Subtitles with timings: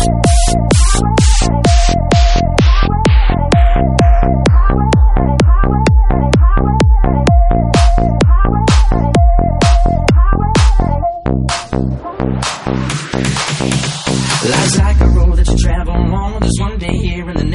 [0.00, 0.12] Thank
[2.12, 2.17] you.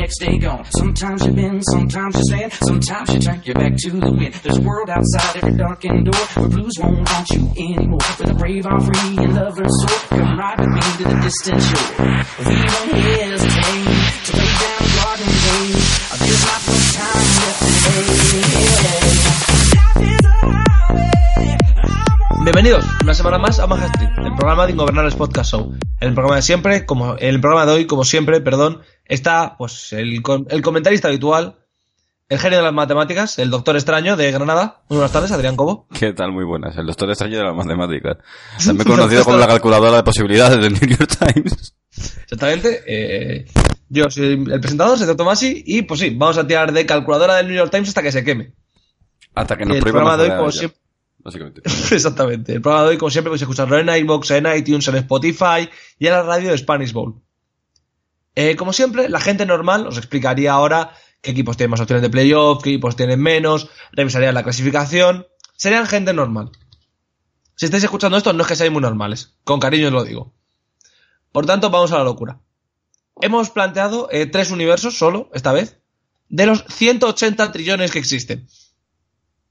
[0.03, 0.65] Next day gone.
[0.65, 4.33] Sometimes you bend, sometimes you stand, sometimes you your back to the wind.
[4.43, 8.03] There's a world outside every darkened door blues won't you anymore.
[8.17, 9.75] The brave free and lovers.
[10.09, 11.79] Come ride with me to the.
[12.43, 12.91] We won't
[14.25, 14.83] to down.
[22.43, 23.67] Bienvenidos una semana más a
[24.17, 25.77] el programa de Ingobernables Podcast Show.
[26.01, 30.21] El programa de siempre, como el programa de hoy, como siempre, perdón, está pues el,
[30.49, 31.57] el comentarista habitual,
[32.29, 34.81] el genio de las matemáticas, el doctor extraño de Granada.
[34.89, 35.87] Muy buenas tardes, Adrián Cobo.
[35.97, 36.31] ¿Qué tal?
[36.31, 36.77] Muy buenas.
[36.77, 38.17] El doctor extraño de la matemática.
[38.63, 41.75] También conocido como la calculadora de posibilidades del New York Times.
[42.23, 42.81] Exactamente.
[42.87, 43.45] eh,
[43.89, 47.47] yo soy el presentador, soy Tomasi, y pues sí, vamos a tirar de calculadora del
[47.47, 48.53] New York Times hasta que se queme.
[49.35, 50.79] Hasta que nos el programa de hoy, como siempre,
[51.23, 51.61] Básicamente.
[51.91, 52.53] Exactamente.
[52.53, 56.07] El programa de hoy, como siempre, podéis escucharlo en iVoox, en iTunes, en Spotify y
[56.07, 57.21] en la radio de Spanish Bowl.
[58.35, 62.09] Eh, como siempre, la gente normal os explicaría ahora qué equipos tienen más opciones de
[62.09, 65.27] playoff, qué equipos tienen menos, revisaría la clasificación.
[65.55, 66.51] Serían gente normal.
[67.55, 69.35] Si estáis escuchando esto, no es que seáis muy normales.
[69.43, 70.33] Con cariño os lo digo.
[71.31, 72.39] Por tanto, vamos a la locura.
[73.21, 75.79] Hemos planteado eh, tres universos solo, esta vez,
[76.29, 78.47] de los 180 trillones que existen.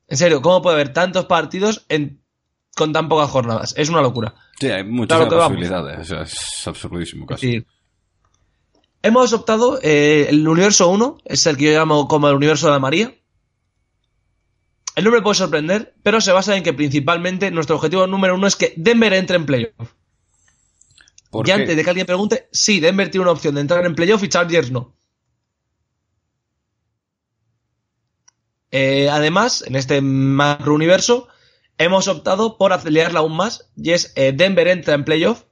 [0.09, 2.21] En serio, ¿cómo puede haber tantos partidos en,
[2.75, 3.73] con tan pocas jornadas?
[3.77, 4.35] Es una locura.
[4.59, 5.07] Sí, hay vamos.
[5.09, 6.01] posibilidades.
[6.01, 7.47] O sea, es absurdísimo Es casi.
[7.47, 7.67] decir,
[9.03, 12.73] hemos optado, eh, el universo 1, es el que yo llamo como el universo de
[12.73, 13.15] la María.
[14.95, 18.57] El nombre puede sorprender, pero se basa en que principalmente nuestro objetivo número uno es
[18.57, 19.93] que Denver entre en playoff.
[21.31, 21.53] ¿Por Y qué?
[21.53, 24.29] antes de que alguien pregunte, sí, Denver tiene una opción de entrar en playoff y
[24.29, 24.95] Chargers no.
[28.71, 31.29] Eh, además, en este macro universo,
[31.79, 35.45] hemos optado por acelerarla aún más, y es eh, Denver entra en playoff,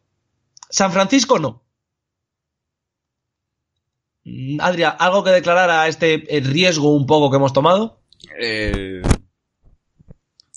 [0.71, 1.60] San Francisco no.
[4.25, 8.01] Mm, Adria, ¿algo que declarar a este eh, riesgo un poco que hemos tomado?
[8.39, 9.03] Eh,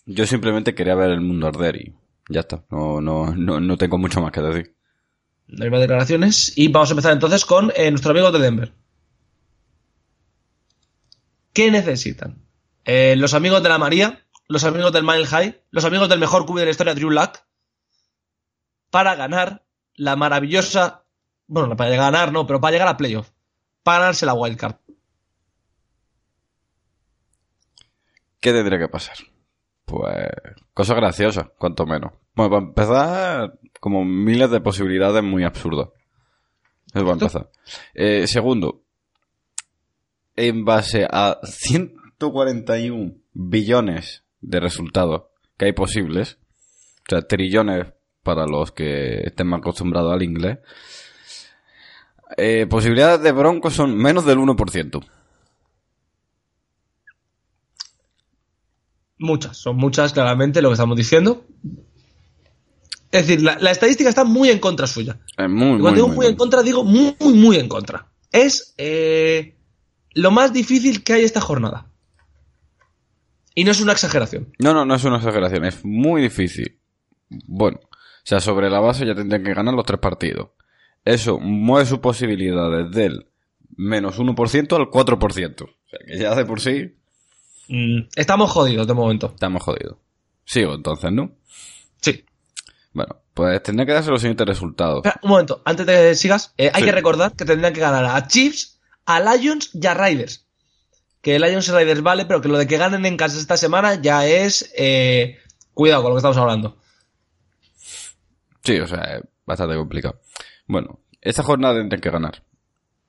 [0.06, 1.96] Yo simplemente quería ver el mundo arder y
[2.30, 2.66] ya está.
[2.70, 4.76] No, no, no, no tengo mucho más que decir.
[5.48, 6.58] No hay más declaraciones.
[6.58, 8.74] Y vamos a empezar entonces con eh, nuestro amigo de Denver.
[11.54, 12.44] ¿Qué necesitan?
[12.86, 16.46] Eh, los amigos de la María, los amigos del Mile High, los amigos del mejor
[16.46, 17.40] cubi de la historia, Drew Luck,
[18.90, 19.66] para ganar
[19.96, 21.06] la maravillosa.
[21.48, 23.30] Bueno, para ganar no, pero para llegar a playoff.
[23.84, 24.76] Para ganarse la wildcard.
[28.40, 29.16] ¿Qué tendría que pasar?
[29.86, 30.28] Pues
[30.74, 32.14] cosas graciosas, cuanto menos.
[32.36, 35.90] Bueno, para empezar, como miles de posibilidades muy absurdas.
[36.94, 37.50] Eso para empezar.
[37.94, 38.84] Eh, segundo,
[40.36, 45.24] en base a 141 billones de resultados
[45.58, 46.40] que hay posibles,
[47.08, 47.94] o sea, trillones
[48.24, 50.60] para los que estén más acostumbrados al inglés,
[52.38, 55.06] eh, posibilidades de Broncos son menos del 1%.
[59.20, 61.46] Muchas, son muchas claramente lo que estamos diciendo.
[63.12, 65.20] Es decir, la, la estadística está muy en contra suya.
[65.38, 67.70] Es muy, Y cuando muy, digo muy muy en contra, digo muy, muy, muy en
[67.70, 68.08] contra.
[68.32, 69.56] Es eh,
[70.14, 71.88] lo más difícil que hay esta jornada.
[73.56, 74.52] Y no es una exageración.
[74.58, 76.80] No, no, no es una exageración, es muy difícil.
[77.46, 80.50] Bueno, o sea, sobre la base ya tendrían que ganar los tres partidos.
[81.06, 83.28] Eso mueve sus posibilidades del
[83.76, 85.62] menos 1% al 4%.
[85.64, 86.96] O sea, que ya de por sí
[87.70, 89.32] Mm, estamos jodidos de momento.
[89.34, 89.96] estamos jodidos.
[90.44, 91.32] Sigo entonces, ¿no?
[92.02, 92.26] Sí.
[92.92, 94.98] Bueno, pues tendría que darse los siguientes resultados.
[94.98, 96.86] Espera, un momento, antes de que sigas, eh, hay Sí.
[96.88, 100.46] que recordar que tendrían que ganar a Chiefs, a Lions y a Raiders.
[101.22, 103.96] Que Lions y Raiders vale, pero que lo de que ganen en casa esta semana
[103.96, 104.72] ya es...
[104.78, 105.40] eh,
[105.74, 106.78] cuidado con lo que estamos hablando.
[108.64, 110.20] Sí, o sea, es bastante complicado.
[110.66, 112.44] Bueno, esta jornada tendrían que ganar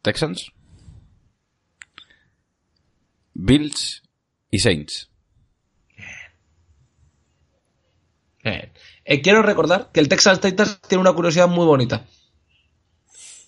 [0.03, 0.53] Texans,
[3.35, 4.03] Bills
[4.51, 5.11] y Saints.
[8.43, 8.73] Bien.
[9.05, 12.07] Eh, quiero recordar que el Texas Titans tiene una curiosidad muy bonita.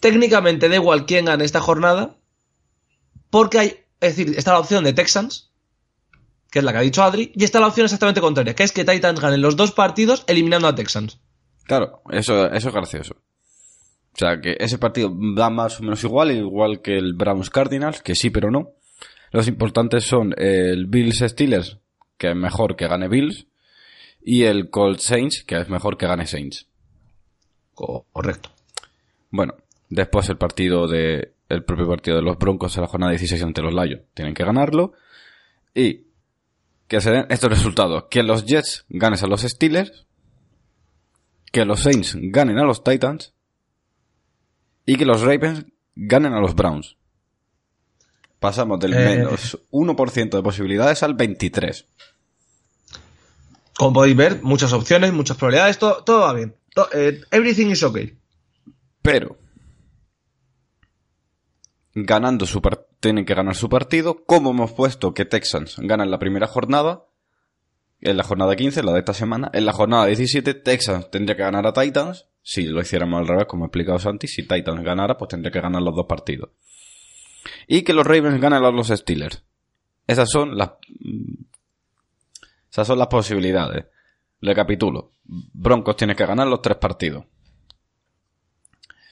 [0.01, 2.17] técnicamente da igual quién gane esta jornada,
[3.31, 3.69] porque hay,
[4.01, 5.51] es decir, está la opción de Texans,
[6.51, 8.73] que es la que ha dicho Adri, y está la opción exactamente contraria, que es
[8.73, 11.19] que Titans ganen los dos partidos eliminando a Texans.
[11.65, 13.17] Claro, eso, eso es gracioso.
[14.17, 18.01] O sea, que ese partido da más o menos igual, igual que el Browns Cardinals,
[18.03, 18.71] que sí, pero no.
[19.31, 21.79] Los importantes son el Bills Steelers,
[22.17, 23.47] que es mejor que gane Bills,
[24.23, 26.67] y el Colt Saints, que es mejor que gane Saints.
[27.75, 28.51] Correcto.
[29.31, 29.55] Bueno,
[29.91, 33.63] después el partido de el propio partido de los Broncos en la jornada 16 ante
[33.63, 34.03] los Lions.
[34.15, 34.95] Tienen que ganarlo.
[35.75, 36.07] Y
[36.89, 38.05] que se den estos resultados.
[38.11, 40.07] Que los Jets ganen a los Steelers.
[41.53, 43.33] Que los Saints ganen a los Titans.
[44.87, 46.97] Y que los Ravens ganen a los Browns.
[48.39, 48.99] Pasamos del Eh.
[48.99, 51.87] menos 1% de posibilidades al 23.
[53.77, 56.57] Como podéis ver, muchas opciones, muchas probabilidades, todo, todo va bien.
[56.95, 58.17] Eh, everything is okay.
[59.03, 59.39] Pero
[61.95, 62.61] ganando su
[63.01, 67.05] tienen que ganar su partido, como hemos puesto que Texans ganan la primera jornada,
[68.01, 71.43] en la jornada 15, la de esta semana, en la jornada 17 Texans tendría que
[71.43, 75.19] ganar a Titans, si lo hiciéramos al revés, como ha explicado Santi, si Titans ganara,
[75.19, 76.51] pues tendría que ganar los dos partidos.
[77.67, 79.43] Y que los Ravens ganen a los Steelers.
[80.07, 80.75] Esas son las
[82.71, 83.87] esas son las posibilidades.
[84.39, 85.11] Le capitulo.
[85.25, 87.25] Broncos tiene que ganar los tres partidos.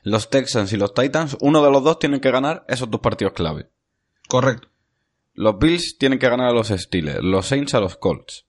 [0.04, 3.32] Los Texans y los Titans, uno de los dos tienen que ganar esos dos partidos
[3.32, 3.68] clave.
[4.28, 4.68] Correcto.
[5.32, 8.46] Los Bills tienen que ganar a los Steelers, los Saints a los Colts.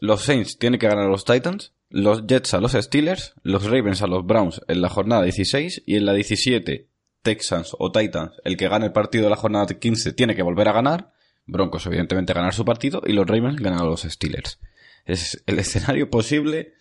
[0.00, 4.00] Los Saints tienen que ganar a los Titans, los Jets a los Steelers, los Ravens
[4.00, 6.88] a los Browns en la jornada 16 y en la 17
[7.22, 10.68] Texans o Titans, el que gane el partido de la jornada 15 tiene que volver
[10.68, 11.12] a ganar,
[11.44, 14.58] Broncos evidentemente ganar su partido y los Ravens ganan a los Steelers.
[15.04, 16.72] Es el escenario posible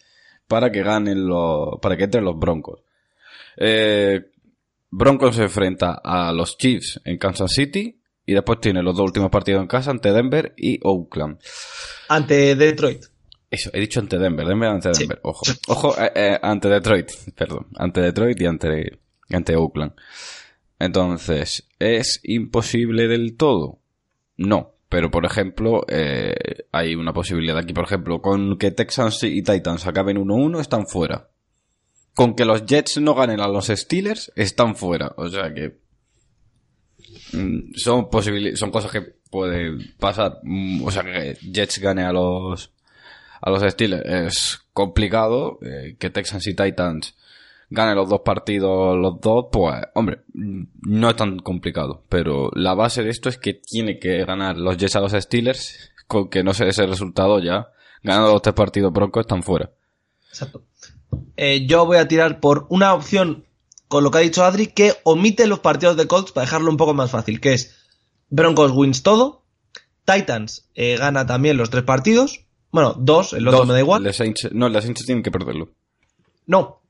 [0.47, 2.79] para que ganen los, para que entren los Broncos.
[3.57, 4.31] Eh,
[4.89, 9.29] Broncos se enfrenta a los Chiefs en Kansas City y después tiene los dos últimos
[9.29, 11.39] partidos en casa ante Denver y Oakland.
[12.07, 13.10] Ante Detroit.
[13.51, 15.01] Eso, he dicho ante Denver, Denver ante Sí.
[15.01, 15.19] Denver.
[15.23, 18.99] Ojo, ojo, eh, eh, ante Detroit, perdón, ante Detroit y ante,
[19.29, 19.91] ante Oakland.
[20.79, 23.79] Entonces, ¿es imposible del todo?
[24.37, 26.33] No, pero por ejemplo, eh,
[26.71, 31.27] hay una posibilidad aquí, por ejemplo, con que Texans y Titans acaben 1-1, están fuera.
[32.15, 35.13] Con que los Jets no ganen a los Steelers, están fuera.
[35.17, 35.77] O sea que
[37.33, 38.07] mm, son
[38.55, 40.39] son cosas que pueden pasar.
[40.43, 42.71] Mm, O sea que Jets gane a los
[43.41, 45.59] a los Steelers es complicado.
[45.61, 47.15] eh, que Texans y Titans
[47.69, 52.03] ganen los dos partidos los dos, pues, hombre, no es tan complicado.
[52.09, 55.91] Pero la base de esto es que tiene que ganar los Jets a los Steelers.
[56.07, 57.69] Con que no se dé ese resultado ya,
[58.03, 59.71] ganando los tres partidos broncos están fuera.
[60.29, 60.63] Exacto.
[61.37, 63.45] Eh, yo voy a tirar por una opción
[63.87, 66.77] con lo que ha dicho Adri que omite los partidos de Colts para dejarlo un
[66.77, 67.77] poco más fácil, que es
[68.29, 69.43] Broncos wins todo,
[70.05, 74.01] Titans eh, gana también los tres partidos, bueno, dos, el otro Dos, me da igual.
[74.03, 75.71] no, los Saints tienen que perderlo.
[76.45, 76.81] No,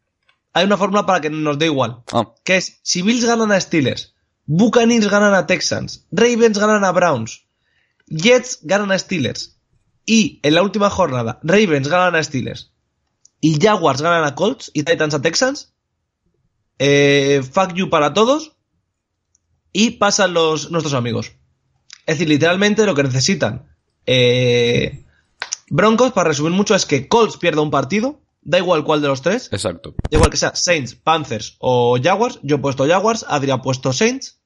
[0.54, 3.60] hay una fórmula para que nos dé igual, Ah, que es si Bills ganan a
[3.60, 4.14] Steelers,
[4.46, 7.46] Buccaneers ganan a Texans, Ravens ganan a Browns,
[8.08, 9.58] Jets ganan a Steelers
[10.06, 12.72] y en la última jornada Ravens ganan a Steelers
[13.40, 15.74] y Jaguars ganan a Colts y Titans a Texans,
[16.80, 18.58] eh, fuck you para todos
[19.74, 21.32] y pasan los nuestros amigos.
[22.06, 23.68] Es decir, literalmente lo que necesitan
[24.06, 25.06] eh,
[25.74, 29.22] Broncos, para resumir mucho, es que Colts pierda un partido, da igual cuál de los
[29.22, 29.96] tres, exacto.
[30.10, 32.40] Da igual que sea Saints, Panthers o Jaguars.
[32.44, 34.42] Yo he puesto Jaguars, Adri ha puesto Saints.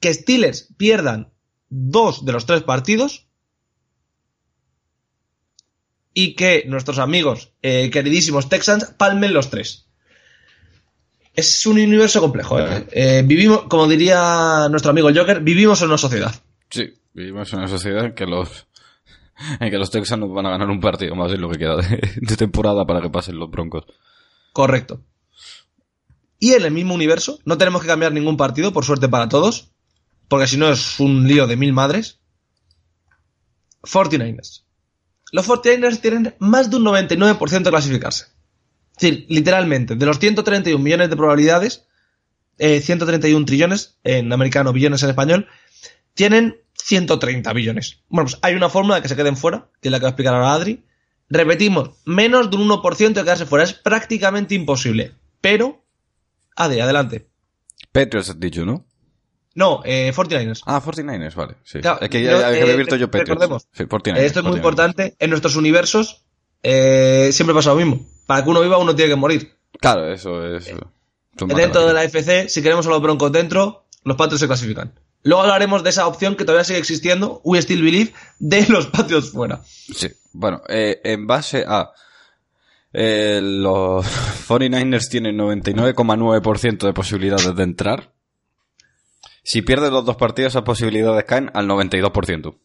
[0.00, 1.34] Que Steelers pierdan
[1.68, 3.26] dos de los tres partidos.
[6.14, 9.90] Y que nuestros amigos eh, queridísimos Texans palmen los tres.
[11.34, 12.58] Es un universo complejo.
[12.58, 12.86] ¿eh?
[12.90, 16.34] Eh, vivimos, como diría nuestro amigo Joker, vivimos en una sociedad.
[16.70, 18.66] Sí, vivimos en una sociedad en que los
[19.60, 22.36] en que los Texans van a ganar un partido más en lo que queda de,
[22.36, 23.84] temporada para que pasen los Broncos.
[24.52, 25.00] Correcto.
[26.38, 29.70] Y en el mismo universo, no tenemos que cambiar ningún partido, por suerte para todos,
[30.28, 32.20] porque si no es un lío de mil madres.
[33.82, 34.62] 49ers.
[35.32, 38.26] Los 49ers tienen más de un 99% de clasificarse.
[38.96, 41.86] Es decir, literalmente, de los 131 millones de probabilidades,
[42.58, 45.48] eh, 131 trillones en americano, billones en español,
[46.14, 48.02] tienen 130 billones.
[48.08, 50.08] Bueno, pues hay una fórmula de que se queden fuera, que es la que va
[50.08, 50.84] a explicar ahora Adri.
[51.30, 53.64] Repetimos, menos de un 1% de quedarse fuera.
[53.64, 55.14] Es prácticamente imposible.
[55.40, 55.84] Pero,
[56.56, 57.26] Adri, adelante.
[57.92, 58.84] Patriots has dicho, ¿no?
[59.54, 60.62] No, eh, 49ers.
[60.66, 61.54] Ah, 49ers, vale.
[61.62, 61.80] Sí.
[61.80, 63.28] Claro, es que ya que eh, yo Patriots.
[63.28, 64.56] recordemos, Sí, 49ers, Esto es muy 49ers.
[64.56, 65.16] importante.
[65.18, 66.24] En nuestros universos
[66.62, 68.04] eh, siempre pasa lo mismo.
[68.26, 69.54] Para que uno viva, uno tiene que morir.
[69.80, 70.64] Claro, eso es.
[71.38, 72.04] son Dentro de la.
[72.04, 74.92] FC, si queremos a los Broncos dentro, los Patriots se clasifican.
[75.24, 79.30] Luego hablaremos de esa opción que todavía sigue existiendo, We Still Believe, de los Patriots
[79.30, 79.62] fuera.
[79.64, 80.08] Sí.
[80.32, 81.90] Bueno, eh, en base a.
[82.92, 84.04] eh, los
[84.48, 88.12] 49ers tienen 99,9% de posibilidades de entrar.
[89.42, 92.56] Si pierden los dos partidos, esas posibilidades caen al 92%.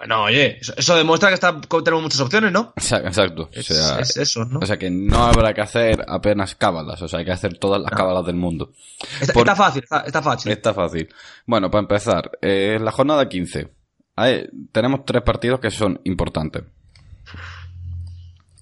[0.00, 2.72] Bueno, oye, eso, eso demuestra que está, tenemos muchas opciones, ¿no?
[2.74, 3.50] Exacto.
[3.54, 4.60] O sea, es eso, ¿no?
[4.60, 7.02] o sea que no habrá que hacer apenas cábalas.
[7.02, 8.72] O sea, hay que hacer todas las cábalas del mundo.
[9.20, 10.52] está, por- está fácil, está, está fácil.
[10.52, 11.06] Está fácil.
[11.44, 13.68] Bueno, para empezar, eh, la jornada 15
[14.16, 16.62] hay- tenemos tres partidos que son importantes.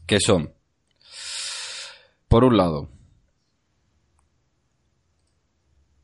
[0.07, 0.53] Que son,
[2.27, 2.89] por un lado,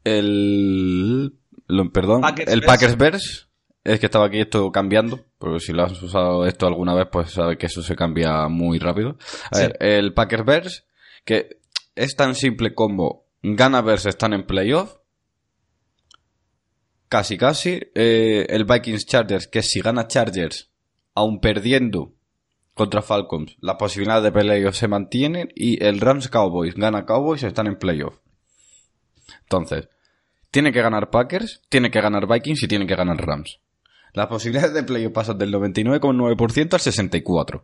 [0.04, 1.34] el,
[1.66, 2.20] lo- perdón,
[2.66, 3.43] Packers el Bears.
[3.84, 7.30] Es que estaba aquí esto cambiando, porque si lo has usado esto alguna vez, pues
[7.32, 9.18] sabes que eso se cambia muy rápido.
[9.50, 9.62] A Sí.
[9.66, 10.86] ver, el Packers Bears,
[11.24, 11.58] que
[11.94, 14.96] es tan simple como gana Bears están en playoff,
[17.08, 17.80] Casi, casi.
[17.94, 20.72] Eh, el Vikings Chargers, que si gana Chargers,
[21.14, 22.14] aun perdiendo
[22.74, 25.48] contra Falcons, las posibilidades de playoff se mantienen.
[25.54, 28.16] Y el Rams Cowboys, gana Cowboys, están en playoff.
[29.42, 29.88] Entonces,
[30.50, 33.60] tiene que ganar Packers, tiene que ganar Vikings y tiene que ganar Rams.
[34.14, 37.62] Las posibilidades de playoff pasan del 99,9% al 64%.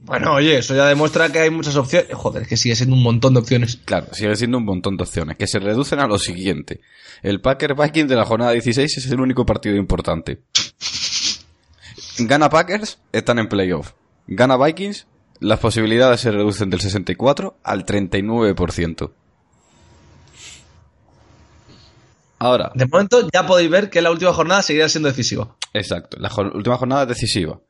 [0.00, 2.14] Bueno, oye, eso ya demuestra que hay muchas opciones.
[2.14, 3.80] Joder, es que sigue siendo un montón de opciones.
[3.84, 6.80] Claro, sigue siendo un montón de opciones, que se reducen a lo siguiente.
[7.20, 10.42] El Packer Vikings de la jornada 16 es el único partido importante.
[12.20, 13.94] Gana Packers, están en playoff.
[14.28, 15.08] Gana Vikings,
[15.40, 19.10] las posibilidades se reducen del 64 al 39%.
[22.38, 25.56] Ahora, De momento ya podéis ver que la última jornada seguirá siendo decisiva.
[25.72, 26.16] Exacto.
[26.18, 27.60] La última jornada decisiva.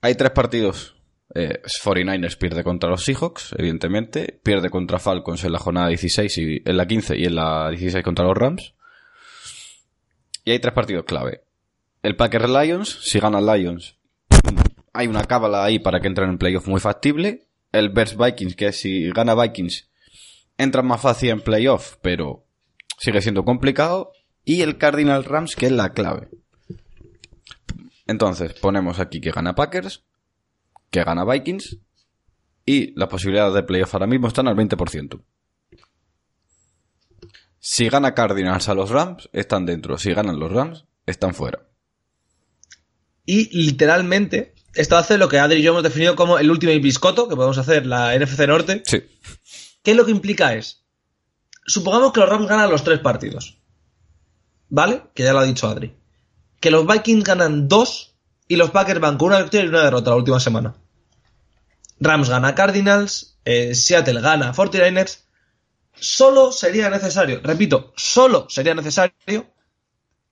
[0.00, 0.96] Hay tres partidos.
[1.34, 4.40] Eh, 49ers pierde contra los Seahawks, evidentemente.
[4.42, 8.04] Pierde contra Falcons en la jornada 16 y en la 15 y en la 16
[8.04, 8.74] contra los Rams.
[10.44, 11.44] Y hay tres partidos clave.
[12.02, 13.96] El Packers Lions, si gana Lions,
[14.92, 17.46] hay una cábala ahí para que entren en playoff muy factible.
[17.70, 19.88] El Bears Vikings, que si gana Vikings,
[20.58, 22.44] entran más fácil en playoff, pero
[22.98, 24.12] sigue siendo complicado.
[24.44, 26.28] Y el Cardinal Rams, que es la clave.
[28.06, 30.04] Entonces, ponemos aquí que gana Packers,
[30.90, 31.78] que gana Vikings,
[32.66, 35.20] y las posibilidades de playoff ahora mismo están al 20%.
[37.58, 39.96] Si gana Cardinals a los Rams, están dentro.
[39.96, 41.60] Si ganan los Rams, están fuera.
[43.24, 47.28] Y literalmente, esto hace lo que Adri y yo hemos definido como el último biscoto,
[47.28, 48.82] que podemos hacer la NFC Norte.
[48.84, 49.02] Sí.
[49.82, 50.84] ¿Qué lo que implica es?
[51.64, 53.61] Supongamos que los Rams ganan los tres partidos.
[54.72, 55.02] ¿Vale?
[55.14, 55.94] Que ya lo ha dicho Adri.
[56.58, 58.14] Que los Vikings ganan dos
[58.48, 60.74] y los Packers van con una victoria y una derrota la última semana.
[62.00, 65.24] Rams gana Cardinals, eh, Seattle gana 49ers.
[65.94, 69.52] Solo sería necesario, repito, solo sería necesario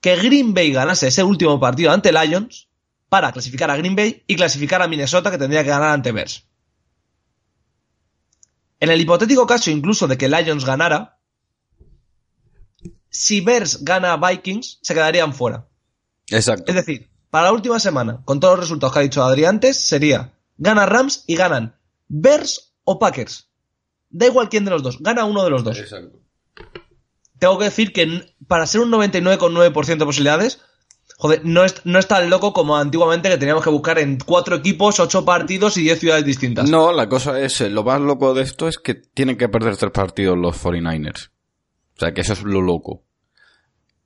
[0.00, 2.68] que Green Bay ganase ese último partido ante Lions
[3.11, 6.47] para clasificar a Green Bay y clasificar a Minnesota que tendría que ganar ante Bears.
[8.80, 11.19] En el hipotético caso incluso de que Lions ganara,
[13.11, 15.67] si Bears gana a Vikings, se quedarían fuera.
[16.31, 16.64] Exacto.
[16.69, 19.76] Es decir, para la última semana, con todos los resultados que ha dicho Adri antes,
[19.76, 21.76] sería gana Rams y ganan
[22.09, 23.49] Bears o Packers.
[24.11, 25.79] Da igual quién de los dos, gana uno de los dos.
[25.79, 26.19] Exacto.
[27.38, 30.61] Tengo que decir que para ser un 99,9% de posibilidades,
[31.17, 34.57] joder, no es, no es tan loco como antiguamente que teníamos que buscar en cuatro
[34.57, 36.69] equipos, ocho partidos y diez ciudades distintas.
[36.69, 39.76] No, la cosa es, eh, lo más loco de esto es que tienen que perder
[39.76, 41.31] tres partidos los 49ers.
[42.00, 43.02] O sea, que eso es lo loco.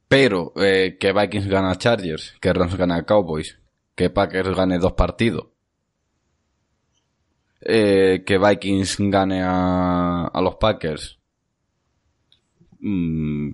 [0.08, 3.60] Pero eh, que Vikings gana a Chargers, que Rams gana a Cowboys,
[3.94, 5.46] que Packers gane dos partidos,
[7.60, 11.20] eh, que Vikings gane a, a los Packers,
[12.80, 13.52] mm,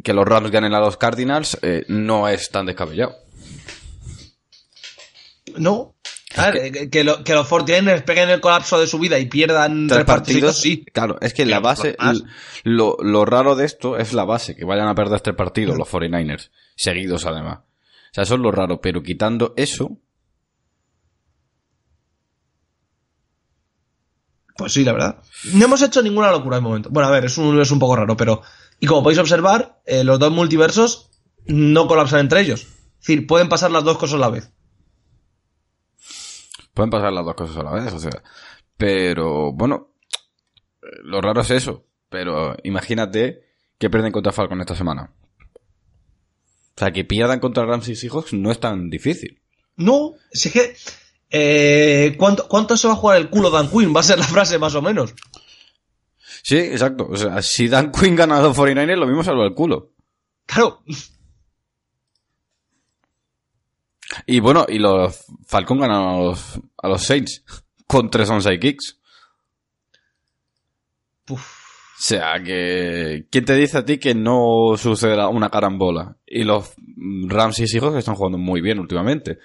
[0.00, 3.16] que los Rams ganen a los Cardinals, eh, no es tan descabellado.
[5.56, 5.96] No.
[6.52, 10.04] Que, que lo- que los 49ers peguen el colapso de su vida y pierdan tres
[10.04, 10.84] partidos, sí.
[10.92, 11.96] Claro, es que la base,
[12.64, 15.88] lo, lo raro de esto es la base, que vayan a perder tres partidos los
[15.88, 17.60] 49ers, seguidos además.
[17.60, 19.98] O sea, eso es lo raro, pero quitando eso,
[24.56, 25.22] Pues sí, la verdad.
[25.52, 26.88] No hemos hecho ninguna locura de momento.
[26.90, 28.40] Bueno, a ver, es un universo un poco raro, pero.
[28.80, 31.10] Y como podéis observar, eh, los dos multiversos
[31.46, 32.62] no colapsan entre ellos.
[32.62, 34.50] Es decir, pueden pasar las dos cosas a la vez.
[36.76, 38.22] Pueden pasar las dos cosas a la vez, o sea.
[38.76, 39.94] Pero, bueno,
[41.02, 41.86] lo raro es eso.
[42.10, 43.40] Pero imagínate
[43.78, 45.10] que pierden contra Falcon esta semana.
[46.76, 49.40] O sea, que pierdan contra Rams y Seahawks no es tan difícil.
[49.76, 50.76] No, si es que
[51.30, 53.94] Eh, ¿cuánto, ¿Cuánto se va a jugar el culo Dan Quinn?
[53.94, 55.14] Va a ser la frase más o menos.
[56.42, 57.08] Sí, exacto.
[57.10, 59.92] O sea, si Dan Quinn gana a los 49ers, lo mismo salva el culo.
[60.46, 60.82] Claro.
[64.26, 67.44] Y bueno, y los Falcons ganan a los, a los Saints
[67.86, 68.98] con tres onside kicks.
[71.30, 71.66] Uf.
[71.98, 73.26] O sea, que...
[73.30, 76.16] ¿Quién te dice a ti que no sucederá una carambola?
[76.26, 76.74] Y los
[77.26, 79.38] Rams y hijos que están jugando muy bien últimamente.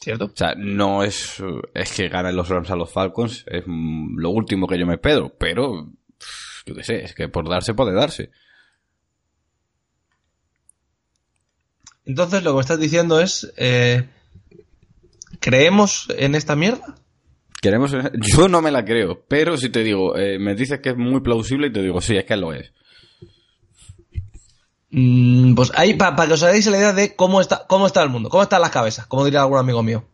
[0.00, 0.24] ¿Cierto?
[0.26, 1.42] O sea, no es...
[1.74, 3.44] Es que ganen los Rams a los Falcons.
[3.46, 5.34] Es lo último que yo me pedo.
[5.36, 5.90] Pero...
[6.64, 8.30] Yo qué sé, es que por darse puede darse.
[12.04, 13.52] Entonces lo que estás diciendo es...
[13.56, 14.08] eh,
[15.40, 16.94] ¿Creemos en esta mierda?
[17.60, 17.92] Queremos...
[18.14, 19.24] Yo no me la creo.
[19.28, 20.16] Pero si te digo...
[20.16, 22.72] eh, me dices que es muy plausible y te digo, sí, es que lo es.
[24.90, 28.10] Mm, pues ahí, para que os hagáis la idea de cómo está, cómo está el
[28.10, 30.04] mundo, cómo están las cabezas, como diría algún amigo mío.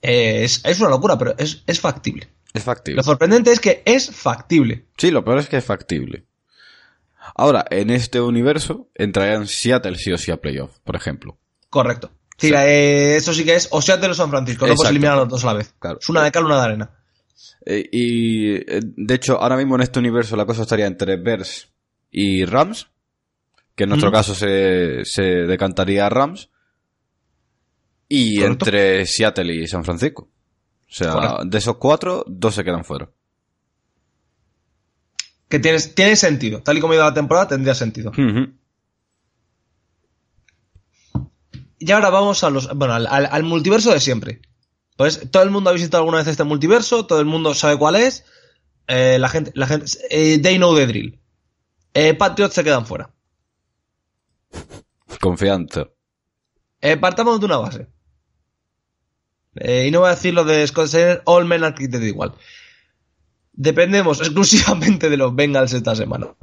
[0.00, 2.28] Eh, es, es una locura, pero es, es factible.
[2.54, 2.96] Es factible.
[2.96, 4.86] Lo sorprendente es que es factible.
[4.96, 6.24] Sí, lo peor es que es factible.
[7.34, 11.38] Ahora, en este universo entrarían Seattle sí o sí a playoff, por ejemplo.
[11.70, 12.10] Correcto.
[12.36, 14.90] Sí, eh, eso sí que es o Seattle o San Francisco, no puedes Exacto.
[14.90, 15.74] eliminar a los dos a la vez.
[15.78, 15.98] Claro.
[16.00, 16.90] Es una de cal, una de arena.
[17.66, 21.72] Eh, y, eh, de hecho, ahora mismo en este universo la cosa estaría entre Bears
[22.10, 22.88] y Rams,
[23.74, 26.50] que en nuestro caso se, se decantaría a Rams,
[28.08, 28.66] y Correcto.
[28.66, 30.28] entre Seattle y San Francisco.
[30.88, 31.44] O sea, Correcto.
[31.46, 33.08] de esos cuatro, dos se quedan fuera.
[35.54, 36.62] Que tienes, tiene sentido.
[36.64, 38.10] Tal y como ha ido la temporada, tendría sentido.
[38.10, 38.48] Ujú.
[41.78, 44.40] Y ahora vamos a los, bueno, al, al- al multiverso de siempre.
[44.96, 47.94] Pues todo el mundo ha visitado alguna vez este multiverso, todo el mundo sabe cuál
[47.94, 48.24] es.
[48.88, 51.20] eh, la gente, la gente, eh, they know the drill.
[51.94, 53.10] Eh, Patriots se quedan fuera.
[55.20, 55.88] Confianza.
[56.80, 57.86] Eh, partamos de una base.
[59.54, 60.90] Y no voy a decir lo de Scott
[61.26, 62.34] All Men are treated igual.
[63.54, 66.34] Dependemos exclusivamente de los Bengals esta semana.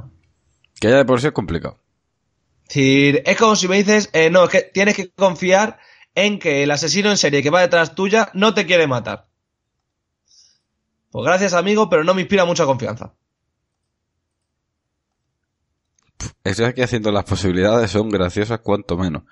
[0.80, 1.78] Que ya de por sí es complicado.
[2.74, 5.80] Es como si me dices, eh, no, es que tienes que confiar
[6.16, 9.28] en que el asesino en serie que va detrás tuya no te quiere matar.
[11.12, 13.14] Pues gracias amigo, pero no me inspira mucha confianza.
[16.44, 19.24] Estoy aquí haciendo las posibilidades, son graciosas cuanto menos.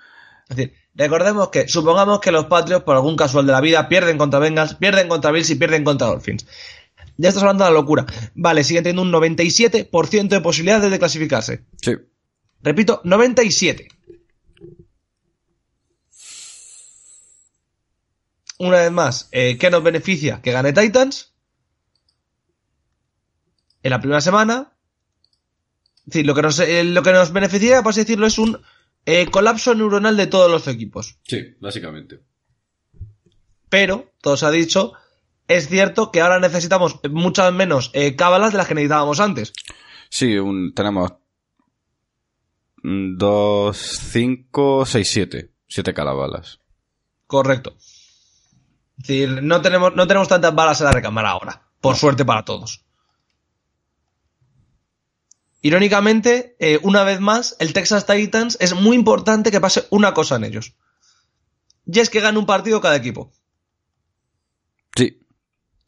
[0.48, 4.18] Es decir, recordemos que, supongamos que los Patriots, por algún casual de la vida, pierden
[4.18, 6.46] contra Bengals, pierden contra Bills y pierden contra Dolphins.
[7.20, 8.06] Ya estás hablando de la locura.
[8.34, 11.66] Vale, siguen teniendo un 97% de posibilidades de clasificarse.
[11.82, 11.92] Sí.
[12.62, 13.88] Repito, 97.
[18.58, 20.40] Una vez más, eh, ¿qué nos beneficia?
[20.40, 21.34] Que gane Titans.
[23.82, 24.72] En la primera semana.
[25.98, 28.62] Es decir, lo que nos, eh, lo que nos beneficia, por así decirlo, es un
[29.04, 31.18] eh, colapso neuronal de todos los equipos.
[31.24, 32.20] Sí, básicamente.
[33.68, 34.94] Pero, todo se ha dicho,
[35.50, 39.52] es cierto que ahora necesitamos muchas menos eh, cábalas de las que necesitábamos antes.
[40.08, 41.14] Sí, un, tenemos
[42.84, 45.50] 2, 5, 6, 7.
[45.66, 46.60] 7 calabalas.
[47.26, 47.74] Correcto.
[47.78, 51.62] Es decir, no tenemos, no tenemos tantas balas en la recámara ahora.
[51.80, 52.84] Por suerte para todos.
[55.62, 60.36] Irónicamente, eh, una vez más, el Texas Titans es muy importante que pase una cosa
[60.36, 60.74] en ellos.
[61.86, 63.32] Y es que gane un partido cada equipo.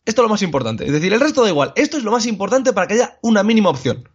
[0.04, 0.84] Esto es lo más importante.
[0.84, 1.72] Es decir, el resto da igual.
[1.76, 4.08] Esto es lo más importante para que haya una mínima opción.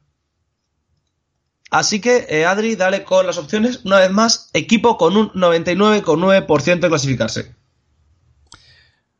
[1.69, 3.83] Así que, eh, Adri, dale con las opciones.
[3.85, 7.55] Una vez más, equipo con un 99,9% de clasificarse.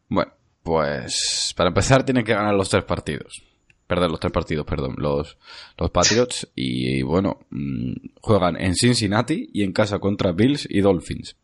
[0.10, 0.32] Bueno,
[0.64, 3.42] pues para empezar tienen que ganar los tres partidos.
[3.86, 5.38] Perder los tres partidos, perdón, los,
[5.78, 6.48] los Patriots.
[6.56, 11.38] Y bueno, mm, juegan en Cincinnati y en casa contra Bills y Dolphins.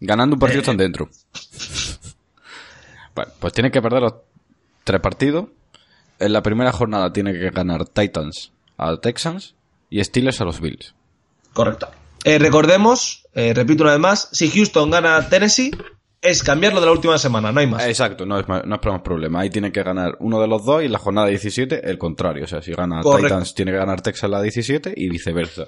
[0.00, 1.08] Ganando un partido están dentro.
[3.14, 4.14] Bueno, pues tienen que perder los
[4.84, 5.46] tres partidos.
[6.18, 9.54] En la primera jornada tiene que ganar Titans a Texans
[9.90, 10.94] y Steelers a los Bills.
[11.52, 11.88] Correcto.
[12.24, 15.72] Eh, recordemos, eh, repito una vez más, si Houston gana a Tennessee,
[16.20, 17.84] es cambiarlo de la última semana, no hay más.
[17.84, 19.40] Exacto, no es, no es más problema.
[19.40, 22.44] Ahí tiene que ganar uno de los dos y la jornada 17 el contrario.
[22.44, 23.26] O sea, si gana Correcto.
[23.26, 25.66] Titans, tiene que ganar Texas la 17 y viceversa.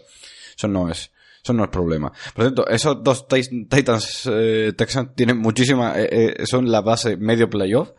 [0.57, 1.11] Eso no es,
[1.45, 2.11] eso no es problema.
[2.35, 7.51] Por cierto, esos dos Titans eh, Texans tienen muchísima, eh, eh, son la base medio
[7.51, 7.91] playoff.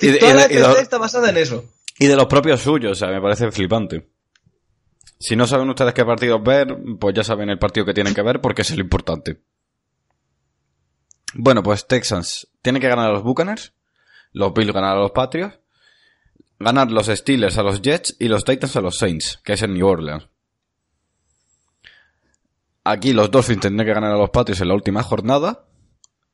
[0.00, 1.64] Y de, Toda y la y de- está basada en eso.
[1.98, 4.08] y de los propios suyos, o sea, me parece flipante.
[5.18, 8.22] Si no saben ustedes qué partidos ver, pues ya saben el partido que tienen que
[8.22, 9.42] ver porque es lo importante.
[11.34, 13.74] Bueno, pues Texans tienen que ganar a los Buccaneers,
[14.32, 15.58] los Bills ganar a los Patriots,
[16.58, 19.74] ganar los Steelers a los Jets y los Titans a los Saints, que es en
[19.74, 20.26] New Orleans.
[22.84, 25.66] Aquí los Dolphins tendrían que ganar a los Patriots en la última jornada.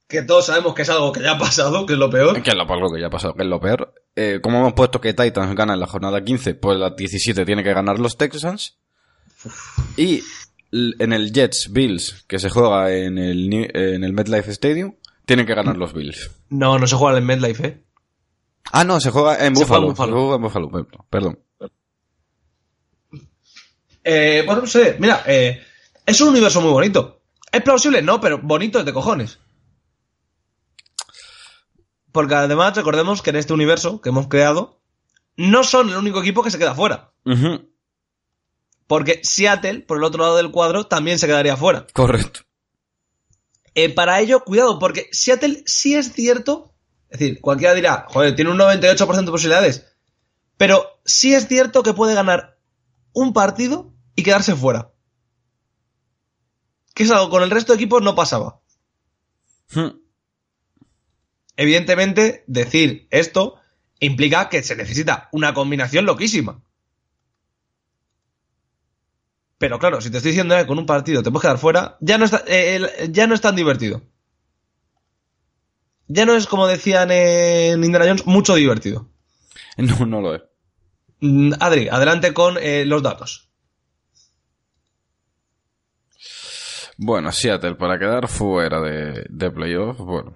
[0.09, 2.40] Que todos sabemos que es algo que ya ha pasado, que es lo peor.
[2.40, 3.92] Que es lo, lo que ya ha pasado, que es lo peor.
[4.14, 7.64] Eh, como hemos puesto que Titans gana en la jornada 15, pues la 17 tiene
[7.64, 8.78] que ganar los Texans.
[9.96, 10.22] Y
[10.72, 15.54] en el Jets Bills, que se juega en el, en el MetLife Stadium, tienen que
[15.54, 16.30] ganar los Bills.
[16.50, 17.82] No, no se juega en MetLife, ¿eh?
[18.72, 20.12] Ah, no, se juega en Se juega en Buffalo.
[20.12, 21.38] Se juega en Buffalo, perdón, perdón.
[24.04, 25.61] Eh, bueno, no sé, mira, eh,
[26.07, 27.21] es un universo muy bonito.
[27.53, 28.01] ¿Es plausible?
[28.01, 29.40] No, pero bonito es de cojones.
[32.12, 34.81] Porque además recordemos que en este universo que hemos creado,
[35.37, 37.12] no son el único equipo que se queda fuera.
[38.87, 41.87] Porque Seattle, por el otro lado del cuadro, también se quedaría fuera.
[41.92, 42.40] Correcto.
[43.75, 46.75] Eh, para ello, cuidado, porque Seattle sí es cierto.
[47.11, 49.87] Es decir, cualquiera dirá, joder, tiene un 98% de posibilidades.
[50.57, 52.59] Pero sí es cierto que puede ganar
[53.12, 54.92] un partido y quedarse fuera.
[56.96, 58.62] Que es algo con el resto de equipos no pasaba.
[59.70, 60.02] Ujú.
[61.54, 63.56] Evidentemente, decir esto
[64.00, 66.62] implica que se necesita una combinación loquísima.
[69.59, 72.16] Pero claro, si te estoy diciendo que con un partido te puedes quedar fuera, ya
[72.16, 74.00] no, está, eh, ya no es tan divertido.
[76.09, 79.11] Ya no es como decían en Indiana Jones, mucho divertido.
[79.76, 80.42] No, no lo es.
[81.20, 83.45] Mm, Adri, adelante con eh, los datos.
[86.98, 90.35] Bueno, Seattle para quedar fuera de, de playoff, bueno.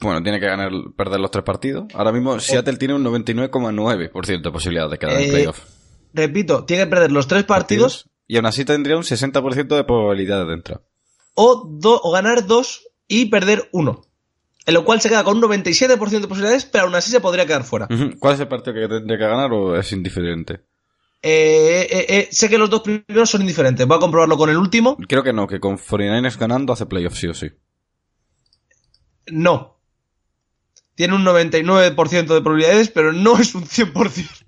[0.00, 1.86] Bueno, tiene que ganar, perder los tres partidos.
[1.94, 5.64] Ahora mismo Seattle tiene un 99,9% de posibilidad de quedar en Eh, playoff.
[6.14, 10.46] Repito, tiene que perder los tres partidos Y aún así tendría un 60% de probabilidad
[10.46, 10.82] de entrar.
[11.34, 14.02] o, do- o ganar dos y perder uno.
[14.66, 15.96] En lo cual se queda con un 97% de
[16.28, 17.88] posibilidades, pero aún así se podría quedar fuera.
[18.18, 20.60] ¿Cuál es el partido que tendría que ganar o es indiferente?
[21.20, 23.86] Eh, eh, eh, sé que los dos primeros son indiferentes.
[23.86, 24.96] Voy a comprobarlo con el último.
[25.08, 27.50] Creo que no, que con 49ers ganando hace playoff sí o sí.
[29.26, 29.78] No.
[30.94, 34.44] Tiene un 99% de probabilidades, pero no es un 100%.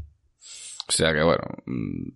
[0.89, 2.09] O sea que bueno, mm,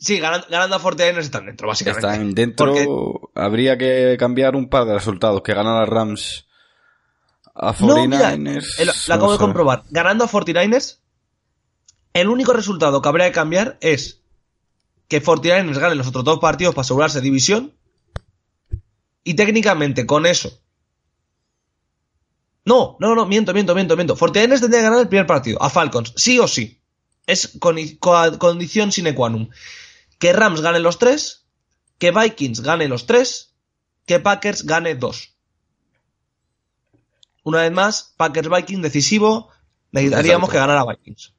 [0.00, 2.06] Sí, ganando, ganando a 49ers están dentro, básicamente.
[2.06, 2.66] están dentro.
[2.66, 2.88] Porque-
[3.34, 5.42] Habría que cambiar un par de resultados.
[5.42, 6.46] Que ganan a Rams
[7.54, 8.78] a No, mira, 49ers.
[8.78, 9.82] eh, lo, lo acabo no de comprobar.
[9.90, 11.00] Ganando a 49ers,
[12.14, 14.20] el único resultado que habría que cambiar es
[15.08, 17.74] que 49ers ganen los otros dos partidos para asegurarse división.
[19.24, 20.60] Y técnicamente con eso.
[22.64, 24.16] No, no, no, miento, miento, miento, miento.
[24.16, 26.80] 49ers tendría que ganar el primer partido, a Falcons, sí o sí.
[27.26, 29.50] Es coni- co- condición sine qua non.
[30.18, 31.44] Que Rams gane los tres,
[31.98, 33.52] que Vikings gane los tres,
[34.06, 35.34] que Packers gane dos.
[37.44, 39.48] Una vez más, Packers Vikings decisivo,
[39.92, 40.52] necesitaríamos Exacto.
[40.52, 41.34] que ganara Vikings.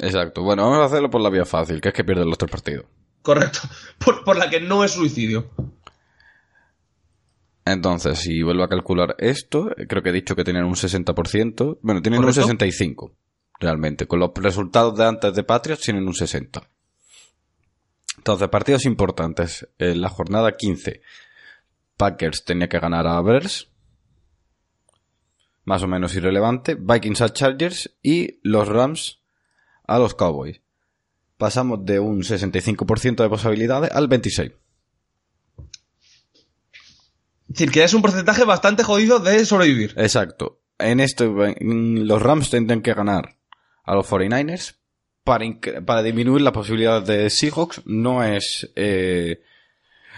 [0.00, 0.42] Exacto.
[0.42, 2.86] Bueno, vamos a hacerlo por la vía fácil, que es que pierden los tres partidos.
[3.22, 3.60] Correcto.
[4.04, 5.50] Por, por la que no es suicidio.
[7.64, 11.78] Entonces, si vuelvo a calcular esto, creo que he dicho que tenían un 60%.
[11.80, 12.44] Bueno, tienen Correcto.
[12.44, 13.12] un 65%,
[13.58, 14.06] realmente.
[14.06, 16.66] Con los resultados de antes de Patriots tienen un 60%.
[18.18, 19.66] Entonces, partidos importantes.
[19.78, 21.00] En la jornada 15,
[21.96, 23.70] Packers tenía que ganar a Bears.
[25.64, 26.74] Más o menos irrelevante.
[26.74, 29.23] Vikings a Chargers y los Rams
[29.86, 30.60] a los Cowboys.
[31.36, 34.54] Pasamos de un 65% de posibilidades al 26%.
[37.48, 39.94] Es decir, que es un porcentaje bastante jodido de sobrevivir.
[39.96, 40.60] Exacto.
[40.78, 43.36] En esto, en- los Rams tendrán que ganar
[43.84, 44.76] a los 49ers
[45.22, 45.44] para,
[45.86, 47.82] para disminuir las posibilidades de Seahawks.
[47.84, 49.40] No es eh,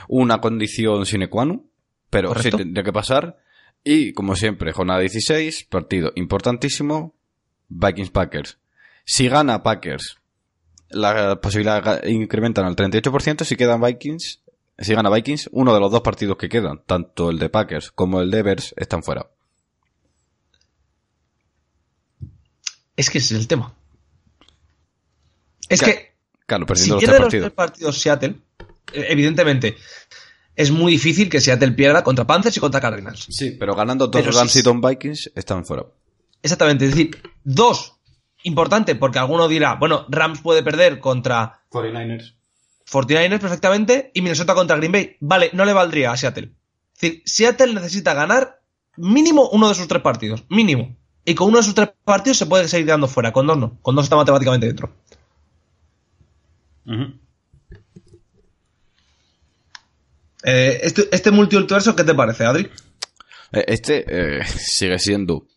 [0.08, 1.68] una condición sine qua non,
[2.10, 2.56] pero Correcto.
[2.58, 3.38] sí tendría que pasar.
[3.84, 7.14] Y, como siempre, jornada 16, partido importantísimo,
[7.68, 8.58] Vikings-Packers.
[9.08, 10.16] Si gana Packers,
[10.90, 13.44] las posibilidades ga- incrementan al 38%.
[13.44, 14.40] Si quedan Vikings,
[14.78, 18.20] si gana Vikings, uno de los dos partidos que quedan, tanto el de Packers como
[18.20, 19.30] el de Bears, están fuera.
[22.96, 23.74] Es que ese es el tema.
[25.68, 26.14] Es que
[26.46, 28.36] Claro, si perdiendo los pierde tres los tres partidos Seattle,
[28.92, 29.76] eh, evidentemente,
[30.54, 33.26] es muy difícil que Seattle pierda contra Panthers y contra Cardinals.
[33.30, 35.84] Sí, pero ganando dos Pero si- Rams y Vikings, están fuera.
[36.42, 37.95] Exactamente, es decir, dos,
[38.46, 42.34] importante, porque alguno dirá, bueno, Rams puede perder contra 49ers.
[42.90, 45.16] 49ers perfectamente y Minnesota contra Green Bay.
[45.20, 46.52] Vale, no le valdría a Seattle.
[46.94, 48.60] Es decir, Seattle necesita ganar
[48.96, 50.96] mínimo uno de sus tres partidos, mínimo.
[51.24, 53.78] Y con uno de sus tres partidos se puede seguir quedando fuera, con dos no,
[53.82, 54.92] con dos está matemáticamente dentro.
[60.44, 62.70] Eh, este, este multiverso, ¿qué te parece, Adri?
[63.50, 65.48] Eh, Este eh, sigue siendo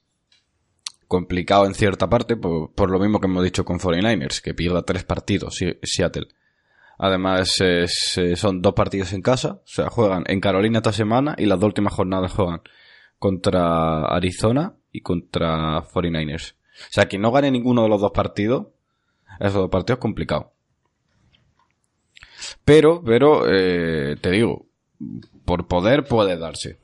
[1.09, 4.83] complicado en cierta parte, por, por lo mismo que hemos dicho con 49ers, que pierda
[4.83, 6.27] tres partidos Seattle.
[6.99, 7.87] Además, eh,
[8.35, 9.61] son dos partidos en casa.
[9.63, 12.61] O sea, juegan en Carolina esta semana y las dos últimas jornadas juegan
[13.17, 16.53] contra Arizona y contra 49ers.
[16.53, 18.67] O sea, quien no gane ninguno de los dos partidos,
[19.39, 20.53] esos dos partidos es complicado.
[22.63, 24.67] Pero, pero, eh, te digo,
[25.45, 26.79] por poder puede darse.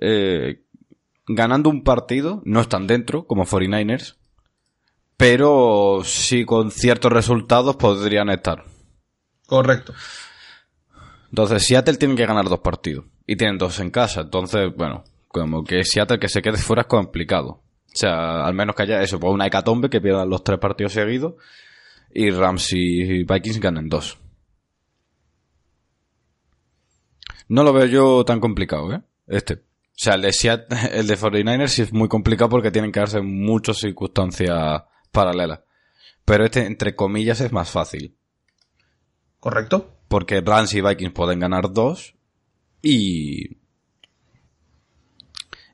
[0.00, 0.62] Eh,
[1.34, 4.16] ganando un partido, no están dentro, como 49ers,
[5.16, 8.64] pero sí con ciertos resultados podrían estar.
[9.46, 9.92] Correcto.
[11.30, 13.04] Entonces, Seattle tiene que ganar dos partidos.
[13.26, 14.22] Y tienen dos en casa.
[14.22, 17.62] Entonces, bueno, como que Seattle que se quede fuera es complicado.
[17.86, 20.92] O sea, al menos que haya eso, pues una hecatombe que pierdan los tres partidos
[20.92, 21.34] seguidos.
[22.12, 24.18] Y Rams y Vikings ganen dos.
[27.48, 29.02] No lo veo yo tan complicado, ¿eh?
[29.26, 29.69] Este.
[30.00, 33.00] O sea, el de, Seattle, el de 49ers sí es muy complicado porque tienen que
[33.00, 34.82] darse muchas circunstancias
[35.12, 35.60] paralelas.
[36.24, 38.16] Pero este, entre comillas, es más fácil.
[39.40, 39.98] Correcto.
[40.08, 42.14] Porque Rams y Vikings pueden ganar dos.
[42.80, 43.58] Y.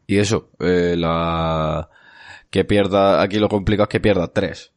[0.09, 1.89] Y eso, eh, la.
[2.51, 3.23] Que pierda.
[3.23, 4.73] Aquí lo complicado es que pierda tres.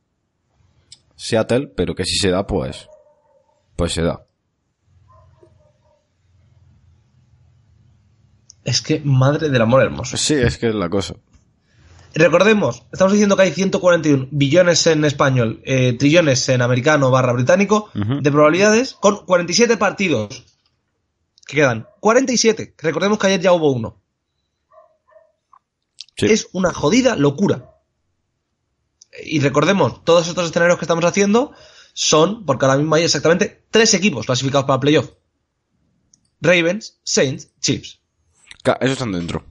[1.15, 2.87] Seattle, pero que si se da, pues.
[3.75, 4.27] Pues se da.
[8.69, 10.15] Es que, madre del amor hermoso.
[10.15, 11.15] Sí, es que es la cosa.
[12.13, 17.89] Recordemos, estamos diciendo que hay 141 billones en español, eh, trillones en americano barra británico,
[17.95, 20.45] de probabilidades con 47 partidos.
[21.47, 21.87] que quedan?
[21.99, 22.75] 47.
[22.77, 23.99] Recordemos que ayer ya hubo uno.
[26.15, 26.27] Sí.
[26.27, 27.71] Es una jodida locura.
[29.23, 31.53] Y recordemos, todos estos escenarios que estamos haciendo
[31.93, 35.09] son, porque ahora mismo hay exactamente tres equipos clasificados para playoff.
[36.39, 37.98] Ravens, Saints, Chiefs.
[38.81, 39.43] Eso están dentro.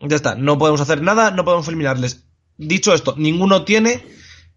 [0.00, 2.26] Ya está, no podemos hacer nada, no podemos eliminarles.
[2.58, 4.02] Dicho esto, ninguno tiene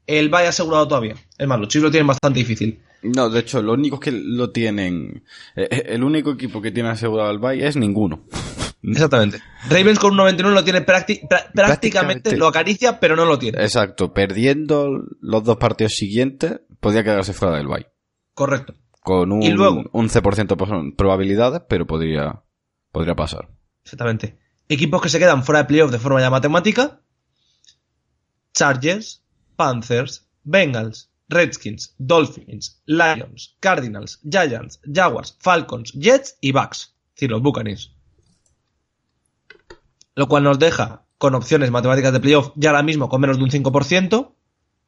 [0.07, 1.15] el bye asegurado todavía.
[1.37, 2.81] Es más, los Chiefs lo tienen bastante difícil.
[3.03, 5.23] No, de hecho, los únicos que lo tienen.
[5.55, 8.23] eh, eh, El único equipo que tiene asegurado el bye es ninguno.
[8.83, 9.39] Exactamente.
[9.69, 12.37] Ravens con un 99 lo tiene prácti- pra- prácticamente, Prácticamente.
[12.37, 13.61] lo acaricia, pero no lo tiene.
[13.61, 17.87] Exacto, perdiendo los dos partidos siguientes, podría quedarse fuera del bye.
[18.33, 18.73] Correcto.
[19.01, 22.43] Con un Y luego- 11% de probabilidades, pero podría,
[22.91, 23.49] podría pasar.
[23.89, 24.37] Exactamente.
[24.67, 27.01] Equipos que se quedan fuera de playoff de forma ya matemática.
[28.53, 29.23] Chargers,
[29.55, 36.93] Panthers, Bengals, Redskins, Dolphins, Lions, Cardinals, Giants, Jaguars, Falcons, Jets y Bucks.
[37.07, 37.95] Es decir, los Buccaneers.
[40.13, 43.43] Lo cual nos deja con opciones matemáticas de playoff ya ahora mismo con menos de
[43.43, 44.33] un 5%,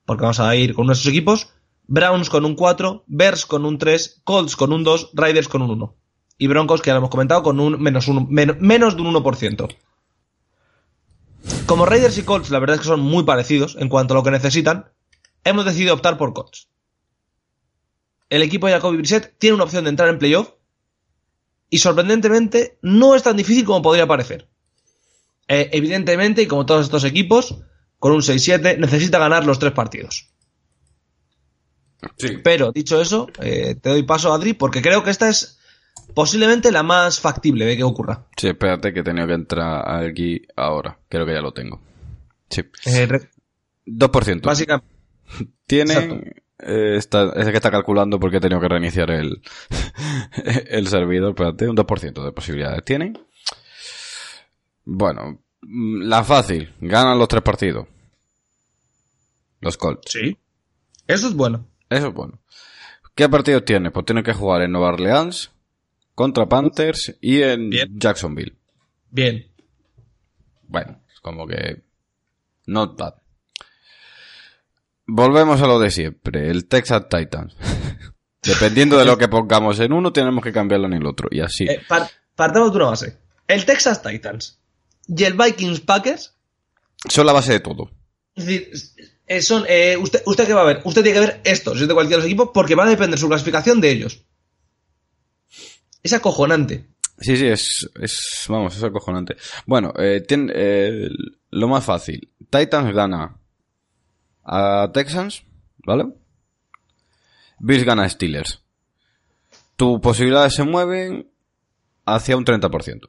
[0.06, 1.50] porque vamos a ir con nuestros equipos.
[1.88, 5.72] Browns con un 4, Bears con un 3, Colts con un 2, Riders con un
[5.72, 6.01] 1.
[6.41, 9.13] Y Broncos, que ya lo hemos comentado, con un menos, un, men- menos de un
[9.13, 9.75] 1%.
[11.67, 14.23] Como Raiders y Colts, la verdad es que son muy parecidos en cuanto a lo
[14.23, 14.91] que necesitan,
[15.43, 16.67] hemos decidido optar por Colts.
[18.27, 20.49] El equipo de Jacoby Brissett tiene una opción de entrar en playoff
[21.69, 24.49] y sorprendentemente no es tan difícil como podría parecer.
[25.47, 27.56] Eh, evidentemente, y como todos estos equipos,
[27.99, 30.32] con un 6-7 necesita ganar los tres partidos.
[32.17, 32.38] Sí.
[32.43, 35.60] Pero dicho eso, eh, te doy paso, Adri, porque creo que esta es
[36.13, 38.27] posiblemente la más factible de que ocurra.
[38.38, 40.97] Sí, espérate que he tenido que entrar aquí ahora.
[41.10, 41.80] Creo que ya lo tengo.
[42.49, 42.62] Sí.
[42.86, 43.30] Eh, re-
[43.86, 44.41] 2%.
[44.43, 44.88] básicamente,
[45.67, 45.93] Tiene...
[45.93, 46.15] Exacto.
[46.60, 49.41] eh, está, es que está calculando porque he tenido que reiniciar el,
[50.69, 51.30] el servidor.
[51.32, 52.84] Espérate, un 2% de posibilidades.
[52.84, 53.17] Tienen.
[54.84, 56.73] Bueno, mm, la fácil.
[56.82, 57.88] Ganan los tres partidos.
[59.62, 60.12] Los Colts.
[60.12, 60.38] sí.
[61.08, 61.67] Eso es bueno.
[61.89, 62.39] Eso es bueno.
[63.15, 63.91] ¿Qué partidos tiene?
[63.91, 65.51] Pues tiene que jugar en Nueva Orleans,
[66.15, 68.00] contra Panthers y en Bien.
[68.00, 68.56] Jacksonville.
[69.10, 69.47] Bien.
[70.67, 71.82] Bueno, es como que...
[72.67, 73.15] Not bad.
[75.08, 77.56] Volvemos a lo de siempre, el Texas Titans.
[78.43, 81.28] Dependiendo de lo que pongamos en uno, tenemos que cambiarlo en el otro.
[81.32, 81.65] Y así.
[81.65, 83.17] Eh, par- partamos de una base.
[83.47, 84.60] El Texas Titans
[85.08, 86.36] y el Vikings Packers,
[87.10, 87.91] Son la base de todo.
[88.36, 88.71] es decir,
[89.28, 90.82] eh, son, eh, usted, ¿usted qué va a ver?
[90.86, 92.89] Usted tiene que ver estos, si es de cualquiera de los equipos, porque va a
[92.89, 94.24] depender su clasificación de ellos.
[96.04, 96.88] Es acojonante.
[97.20, 99.36] Sí, sí, es, es vamos, es acojonante.
[99.68, 101.10] Bueno, eh, tiene, eh,
[101.52, 102.32] lo más fácil.
[102.50, 103.38] Titans gana
[104.44, 105.44] a Texans,
[105.86, 106.12] ¿vale?
[107.60, 108.64] Bills gana a Steelers.
[109.76, 111.30] Tus posibilidades se mueven
[112.06, 113.08] hacia un 30%.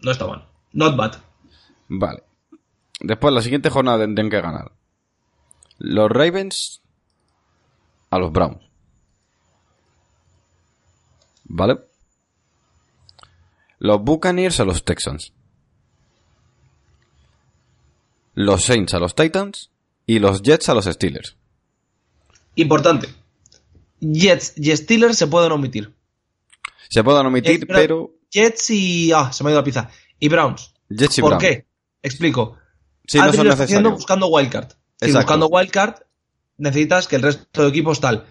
[0.00, 0.48] No está mal.
[0.72, 1.12] Not bad.
[1.88, 2.22] Vale.
[3.00, 4.72] Después, la siguiente jornada tendrán que ganar.
[5.78, 6.82] Los Ravens
[8.10, 8.60] a los Browns.
[11.44, 11.89] ¿Vale?
[13.80, 15.32] Los Buccaneers a los Texans.
[18.34, 19.70] Los Saints a los Titans.
[20.06, 21.36] Y los Jets a los Steelers.
[22.56, 23.08] Importante.
[24.00, 25.94] Jets y Steelers se pueden omitir.
[26.88, 28.12] Se pueden omitir, Eh, pero...
[28.30, 29.12] Jets y...
[29.12, 29.90] Ah, se me ha ido la pizza.
[30.18, 30.74] Y Browns.
[30.88, 31.66] Jets y ¿Por qué?
[32.02, 32.56] Explico.
[33.06, 33.92] Sí, no son necesarios.
[33.92, 34.70] buscando wildcard.
[35.00, 35.18] Si Exacto.
[35.18, 35.94] buscando wildcard,
[36.58, 38.26] necesitas que el resto de equipos tal.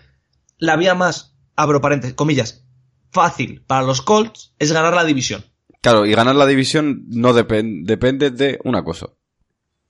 [0.57, 2.63] La vía más, abro paréntesis, comillas,
[3.11, 5.43] fácil para los Colts es ganar la división.
[5.81, 9.07] Claro, y ganar la división no depen- depende de una cosa.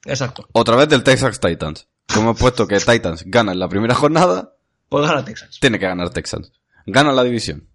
[0.05, 0.47] Exacto.
[0.53, 1.88] Otra vez del Texas Titans.
[2.08, 4.55] Como hemos puesto que Titans gana en la primera jornada,
[4.88, 5.58] Pues gana Texas.
[5.60, 6.51] tiene que ganar Texans.
[6.86, 7.67] Gana la división.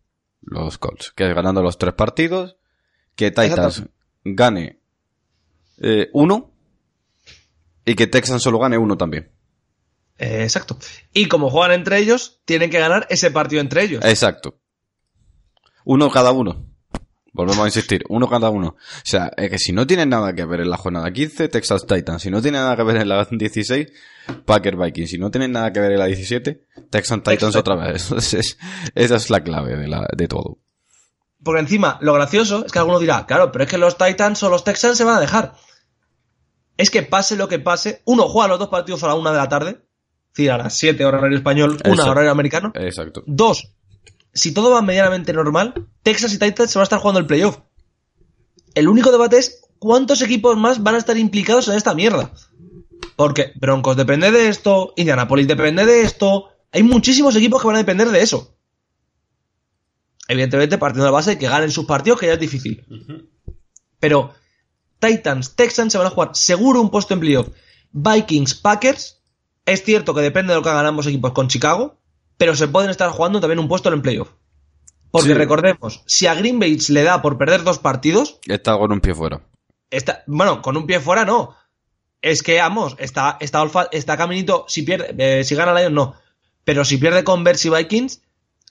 [0.42, 1.12] Los Colts.
[1.14, 2.56] Que es ganando los tres partidos.
[3.14, 3.84] Que Titans
[4.24, 4.80] gane
[5.78, 6.52] eh, uno.
[7.84, 9.30] Y que Texans solo gane uno también.
[10.18, 10.78] Eh, exacto.
[11.12, 14.04] Y como juegan entre ellos, tienen que ganar ese partido entre ellos.
[14.04, 14.58] Exacto.
[15.84, 16.66] Uno cada uno.
[17.32, 18.68] Volvemos a insistir, uno cada uno.
[18.68, 21.84] O sea, es que si no tiene nada que ver en la jornada 15, Texas
[21.84, 22.22] Titans.
[22.22, 23.88] Si no tiene nada que ver en la 16,
[24.44, 25.10] Packer Vikings.
[25.10, 28.04] Si no tiene nada que ver en la 17, Texas Titans otra vez.
[28.08, 28.56] Entonces,
[28.94, 30.58] esa es la clave de, la, de todo.
[31.42, 34.48] Porque encima, lo gracioso es que alguno dirá, claro, pero es que los Titans o
[34.48, 35.54] los Texans se van a dejar.
[36.76, 39.38] Es que pase lo que pase, uno juega los dos partidos a la una de
[39.38, 42.72] la tarde, es decir, a las 7 horario español, una horario americano.
[42.74, 43.24] Exacto.
[43.26, 43.74] Dos,
[44.34, 47.58] si todo va medianamente normal, Texas y Titans se van a estar jugando el playoff.
[48.74, 52.32] El único debate es cuántos equipos más van a estar implicados en esta mierda.
[53.16, 57.80] Porque Broncos depende de esto, Indianapolis depende de esto, hay muchísimos equipos que van a
[57.80, 58.56] depender de eso.
[60.26, 62.84] Evidentemente, partiendo de la base de que ganen sus partidos, que ya es difícil.
[64.00, 64.34] Pero
[64.98, 67.48] Titans, Texans se van a jugar seguro un puesto en playoff.
[67.92, 69.22] Vikings, Packers,
[69.66, 72.00] es cierto que depende de lo que hagan ambos equipos con Chicago,
[72.36, 74.30] pero se pueden estar jugando también un puesto en playoff.
[75.10, 75.34] Porque Sí.
[75.34, 79.14] recordemos, si a Green Bay le da por perder dos partidos, Está con un pie
[79.14, 79.40] fuera.
[79.90, 81.54] está, bueno, con un pie fuera no.
[82.20, 86.14] Es que, vamos, está, está, Olfa- está caminito, si pierde, eh, si gana Lions no.
[86.64, 88.22] Pero si pierde con Bears y Vikings,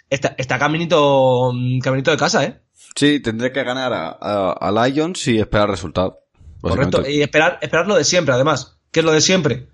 [0.09, 2.59] está, está caminito, mm, caminito de casa, ¿eh?
[2.95, 6.19] Sí, tendré que ganar a, a- a Lions y esperar resultado.
[6.61, 7.07] Correcto.
[7.07, 8.77] Y esperar, esperar lo de siempre, además.
[8.91, 9.67] ¿Qué es lo de siempre?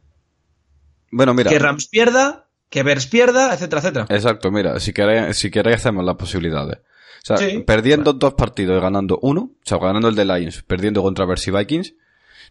[1.12, 1.49] Bueno, mira.
[1.49, 4.05] Que Rams pierda, que Bears pierda, etcétera, etcétera.
[4.10, 6.79] Exacto, mira, si queréis, si queréis hacemos las posibilidades.
[6.79, 7.60] O sea, Sí.
[7.65, 11.47] perdiendo dos partidos y ganando uno, o sea, ganando el de Lions, perdiendo contra Bears
[11.47, 11.93] y Vikings,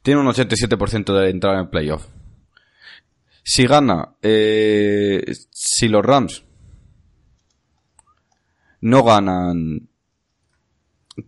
[0.03, 2.07] tiene un 87% de entrar en playoff.
[3.43, 6.45] Si gana, eh, si los Rams
[8.81, 9.89] no ganan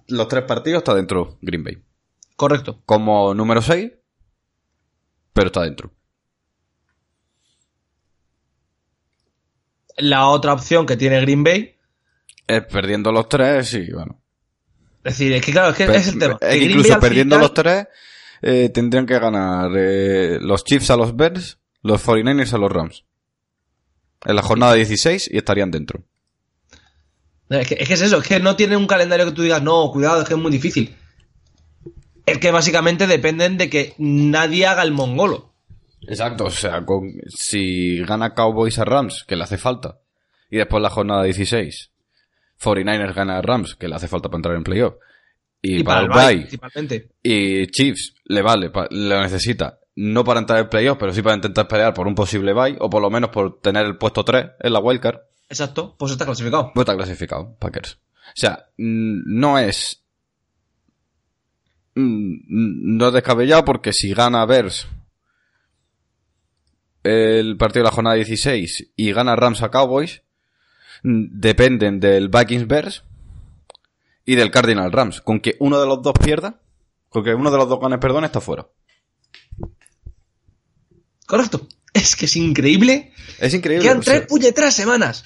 [0.08, 1.78] los tres partidos, está dentro Green Bay.
[2.36, 2.82] Correcto.
[2.86, 3.90] Como número 6,
[5.32, 5.92] pero está dentro.
[10.00, 11.76] La otra opción que tiene Green Bay,
[12.46, 14.20] Es perdiendo los tres, sí, bueno.
[15.04, 16.34] es decir, es que claro, es que es el tema.
[16.34, 17.86] es que que Green incluso Bay perdiendo final- los tres,
[18.42, 23.04] eh, tendrían que ganar eh, los Chiefs a los Bears, los 49ers a los Rams.
[24.24, 26.02] En la jornada 16 y estarían dentro.
[27.48, 29.62] Es que, es que es eso, es que no tiene un calendario que tú digas,
[29.62, 30.94] no, cuidado, es que es muy difícil.
[32.26, 35.49] Es que básicamente dependen de que nadie haga el mongolo.
[36.02, 39.98] Exacto, o sea, con- si gana Cowboys a Rams, que le hace falta,
[40.50, 41.90] y después la jornada 16,
[42.60, 44.94] 49ers gana a Rams, que le hace falta para entrar en playoff,
[45.62, 46.48] y, para, el bye,
[47.22, 51.68] y Chiefs le vale, lo necesita, no para entrar en playoff, pero sí para intentar
[51.68, 54.72] pelear por un posible bye, o por lo menos por tener el puesto 3 en
[54.72, 55.18] la wildcard,
[55.50, 56.70] Exacto, pues está clasificado.
[56.74, 57.94] pues está clasificado, Packers.
[57.94, 60.02] O sea, no es...
[61.94, 64.86] No es descabellado porque si gana Bears
[67.04, 70.22] el partido de la jornada 16 y gana Rams a Cowboys,
[71.02, 73.04] mm, dependen del Vikings Bears
[74.26, 75.20] y del Cardinal Rams.
[75.20, 76.60] Con que uno de los dos pierda,
[77.08, 78.68] con que uno de los dos gane perdón, está fuera.
[81.26, 81.66] Correcto.
[81.92, 83.12] Es que es increíble.
[83.38, 83.84] Es increíble.
[83.86, 85.24] Quedan tres puñeteras semanas.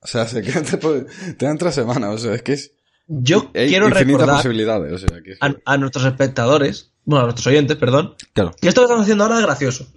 [0.00, 2.72] o sea, se quedan, te dan tres semanas, o sea, es que es...
[3.12, 7.24] Yo Hay quiero recordar posibilidades, o sea, que es- a, a nuestros espectadores, bueno, a
[7.26, 8.52] nuestros oyentes, perdón, Claro.
[8.60, 9.92] que esto que estamos haciendo ahora es gracioso.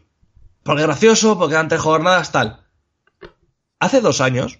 [0.63, 2.65] Porque es gracioso, porque antes jornadas tal.
[3.79, 4.59] Hace dos años,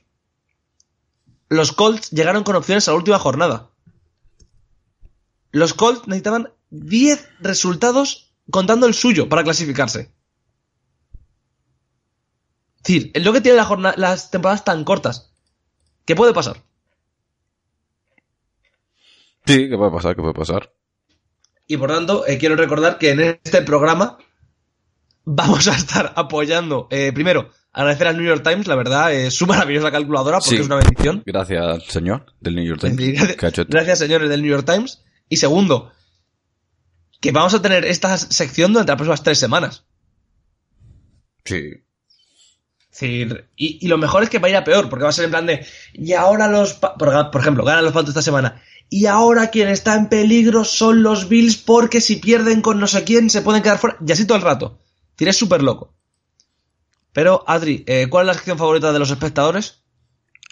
[1.50, 3.69] los Colts llegaron con opciones a la última jornada.
[5.52, 10.12] Los Colts necesitaban 10 resultados contando el suyo para clasificarse.
[12.77, 15.32] Es decir, es lo que tiene la jornada- las temporadas tan cortas.
[16.06, 16.58] ¿Qué puede pasar?
[19.46, 20.15] Sí, ¿qué puede pasar?
[20.15, 20.73] ¿Qué puede pasar?
[21.67, 24.17] Y por tanto, eh, quiero recordar que en este programa
[25.26, 29.48] vamos a estar apoyando, eh, primero, agradecer al New York Times, la verdad, es su
[29.48, 30.62] maravillosa calculadora porque Sí.
[30.62, 31.24] es una bendición.
[31.26, 33.67] Gracias, señor, del New York Times.
[33.67, 35.02] Gracias, señores del New York Times.
[35.30, 35.92] Y segundo,
[37.21, 39.86] que vamos a tener esta sección durante las próximas tres semanas.
[41.46, 41.62] Sí.
[42.92, 45.10] Es decir, y, y lo mejor es que va a ir a peor, porque va
[45.10, 48.21] a ser en plan de, y ahora los, por, por ejemplo, ganan los Falcons esta
[48.21, 52.86] semana, y ahora quien está en peligro son los Bills porque si pierden con no
[52.86, 54.80] sé quién se pueden quedar fuera, y así todo el rato.
[55.20, 55.94] Es súper loco.
[57.14, 59.84] Pero, Adri, eh, ¿cuál es la sección favorita de los espectadores?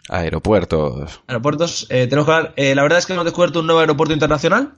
[0.09, 1.21] Aeropuertos.
[1.27, 1.87] Aeropuertos.
[1.89, 2.53] Eh, tenemos que hablar.
[2.55, 4.73] eh, la verdad es que hemos descubierto un nuevo aeropuerto internacional.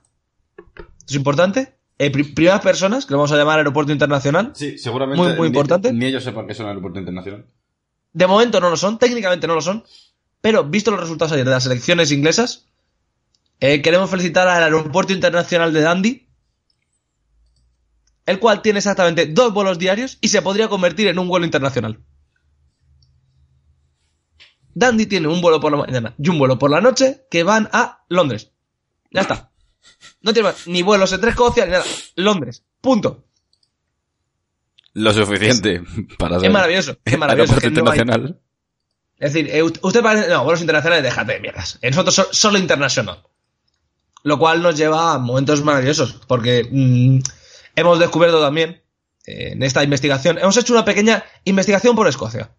[1.08, 1.76] Es importante.
[2.00, 4.52] Eh, pri- primeras personas, que lo vamos a llamar aeropuerto internacional.
[4.56, 5.22] Sí, seguramente.
[5.22, 5.94] Muy, muy ni- importante.
[5.94, 7.46] Ni, ellos sepan que es un aeropuerto internacional.
[8.14, 9.84] De momento no lo son, técnicamente no lo son.
[10.42, 12.68] Pero visto los resultados ayer de las elecciones inglesas,
[13.60, 16.22] eh, queremos felicitar al aeropuerto internacional de Dundee.
[18.26, 21.99] El cual tiene exactamente dos vuelos diarios y se podría convertir en un vuelo internacional.
[24.76, 27.69] Dundee tiene un vuelo por la mañana y un vuelo por la noche que van
[27.74, 28.51] a Londres.
[29.11, 29.51] Ya está.
[30.21, 31.84] No tiene más, ni vuelos entre Escocia ni nada.
[32.15, 32.63] Londres.
[32.82, 33.26] Punto.
[34.93, 35.84] Lo suficiente
[36.17, 36.97] para ser Es maravilloso.
[37.05, 37.55] Es maravilloso.
[37.61, 38.39] no internacional.
[39.19, 40.30] Es decir, eh, usted parece.
[40.30, 41.78] No, vuelos internacionales, déjate de mierdas.
[41.82, 43.21] Eh, Nosotros so- solo internacional.
[44.24, 46.13] Lo cual nos lleva a momentos maravillosos.
[46.28, 47.19] Porque mm,
[47.76, 48.84] hemos descubierto también,
[49.26, 52.55] eh, en esta investigación, hemos hecho una pequeña investigación por Escocia.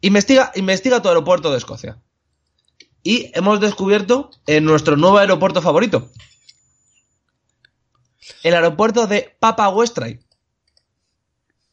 [0.00, 2.02] Investiga, investiga tu aeropuerto de Escocia.
[3.02, 6.10] Y hemos descubierto en nuestro nuevo aeropuerto favorito.
[8.42, 10.20] El aeropuerto de Papa Westray.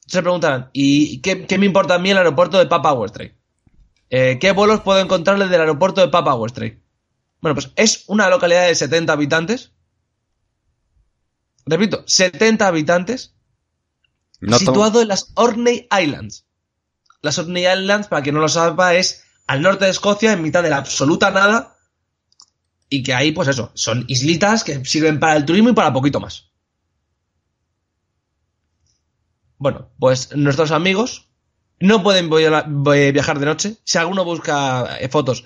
[0.06, 3.34] Se preguntarán, ¿y qué, qué me importa a mí el aeropuerto de Papa Westray?
[4.10, 6.82] Eh, ¿Qué vuelos puedo encontrarle del aeropuerto de Papa Westray?
[7.40, 9.72] Bueno, pues es una localidad de 70 habitantes.
[11.66, 13.34] Repito, 70 habitantes.
[14.40, 16.46] No situado en las Orkney Islands.
[17.22, 20.64] Las Orkney Islands, para quien no lo sepa, es al norte de Escocia, en mitad
[20.64, 21.78] de la absoluta nada.
[22.90, 26.20] Y que ahí, pues eso, son islitas que sirven para el turismo y para poquito
[26.20, 26.50] más.
[29.58, 31.30] Bueno, pues nuestros amigos
[31.80, 33.78] no pueden via- vi- viajar de noche.
[33.84, 35.46] Si alguno busca eh, fotos,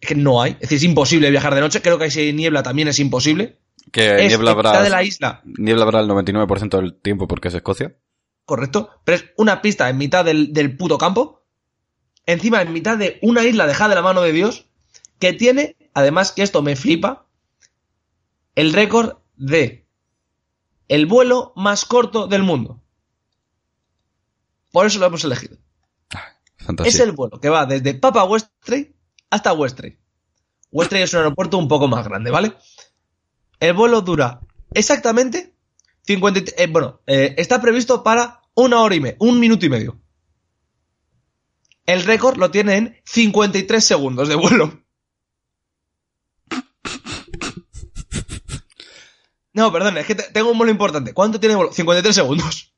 [0.00, 0.52] es que no hay.
[0.52, 1.82] Es decir, es imposible viajar de noche.
[1.82, 3.58] Creo que si hay niebla también es imposible.
[3.92, 5.42] Que es niebla habrá, de la isla.
[5.44, 7.96] niebla habrá el 99% del tiempo porque es Escocia.
[8.44, 11.44] correcto, pero es una pista en mitad del, del puto campo,
[12.26, 14.66] encima en mitad de una isla dejada de la mano de Dios,
[15.18, 17.26] que tiene, además que esto me flipa,
[18.54, 19.86] el récord de
[20.88, 22.82] el vuelo más corto del mundo.
[24.72, 25.56] Por eso lo hemos elegido.
[26.56, 26.90] Fantasía.
[26.90, 28.94] Es el vuelo que va desde Papa Westray
[29.30, 29.98] hasta Westray.
[30.70, 32.54] Westray es un aeropuerto un poco más grande, ¿vale?
[33.60, 34.40] El vuelo dura
[34.72, 35.54] exactamente
[36.06, 39.68] 50, y- eh, bueno, eh, está previsto para una hora y media, un minuto y
[39.68, 40.00] medio.
[41.86, 44.82] El récord lo tiene en 53 segundos de vuelo.
[49.52, 51.12] No, perdón, es que te- tengo un vuelo importante.
[51.12, 51.72] ¿Cuánto tiene el vuelo?
[51.72, 52.72] 53 segundos.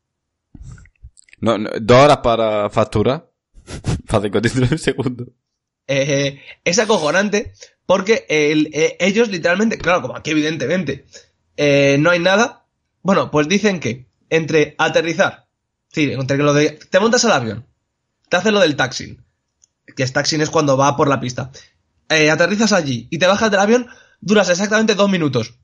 [1.41, 3.31] No, no, dos horas para facturar.
[4.07, 5.29] Para 53 segundos.
[5.87, 7.53] Eh, es acojonante
[7.91, 11.07] porque el- eh, ellos literalmente, claro, como aquí evidentemente
[11.57, 12.65] eh, no hay nada,
[13.03, 15.49] bueno, pues dicen que entre aterrizar,
[15.89, 17.67] sí, entre que lo de, te montas al avión,
[18.29, 19.21] te hace lo del taxing,
[19.97, 21.51] que es taxing es cuando va por la pista,
[22.09, 23.89] eh, aterrizas allí y te bajas del avión,
[24.21, 25.59] duras exactamente dos minutos.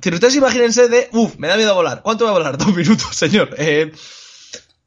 [0.00, 2.02] Si ustedes imagínense de, uff, me da miedo volar.
[2.04, 2.56] ¿Cuánto va a volar?
[2.64, 3.52] Dos minutos, señor.
[3.58, 3.90] Eh,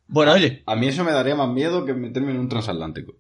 [0.07, 3.15] bueno, oye, A mí eso me daría más miedo que meterme en un transatlántico.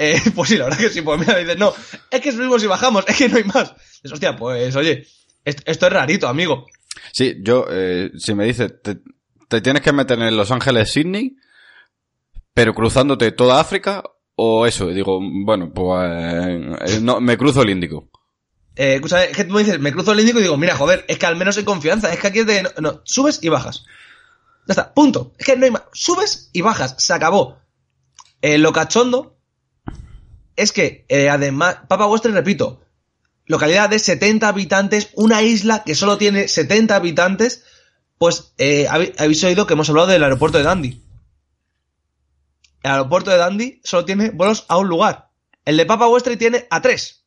[0.00, 1.74] Eh, pues sí, la verdad que sí, pues mira, dices, no,
[2.10, 3.74] es que subimos y bajamos, es que no hay más.
[4.02, 5.06] Dices, hostia, pues oye,
[5.44, 6.66] est- esto es rarito, amigo.
[7.12, 8.98] Sí, yo, eh, si me dices, te,
[9.48, 11.36] te tienes que meter en Los Ángeles, Sydney,
[12.54, 14.02] pero cruzándote toda África,
[14.36, 16.10] o eso, digo, bueno, pues
[16.92, 18.08] eh, no, me cruzo el Índico.
[18.76, 21.04] Eh, escucha, es que tú me dices, me cruzo el Índico y digo, mira, joder,
[21.08, 23.48] es que al menos hay confianza, es que aquí es de, no, no, subes y
[23.48, 23.84] bajas.
[24.68, 25.32] Ya está, punto.
[25.38, 25.82] Es que no hay más.
[25.92, 27.58] Subes y bajas, se acabó.
[28.42, 29.37] Eh, lo cachondo
[30.58, 32.80] es que, eh, además, Papa Western, repito,
[33.46, 37.64] localidad de 70 habitantes, una isla que solo tiene 70 habitantes,
[38.18, 41.00] pues eh, habéis oído que hemos hablado del aeropuerto de Dundee.
[42.82, 45.30] El aeropuerto de Dundee solo tiene vuelos a un lugar.
[45.64, 47.24] El de Papa Westray tiene a tres.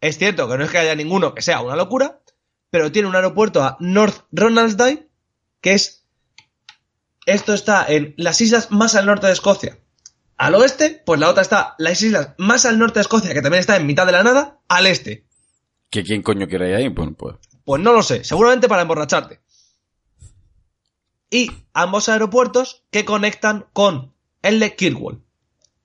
[0.00, 2.20] Es cierto que no es que haya ninguno que sea una locura,
[2.70, 5.10] pero tiene un aeropuerto a North Ronaldsdale,
[5.60, 6.06] que es...
[7.26, 9.78] Esto está en las islas más al norte de Escocia.
[10.36, 13.60] Al oeste, pues la otra está las islas más al norte de Escocia, que también
[13.60, 15.26] está en mitad de la nada, al este.
[15.90, 16.88] ¿Que quién coño quiere ir ahí?
[16.88, 17.36] Bueno, pues.
[17.64, 19.40] Pues no lo sé, seguramente para emborracharte.
[21.30, 25.22] Y ambos aeropuertos que conectan con el de Kirkwall.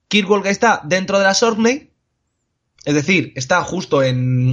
[0.07, 1.91] Kirkwall que está dentro de la Orkney,
[2.83, 4.51] es decir, está justo en...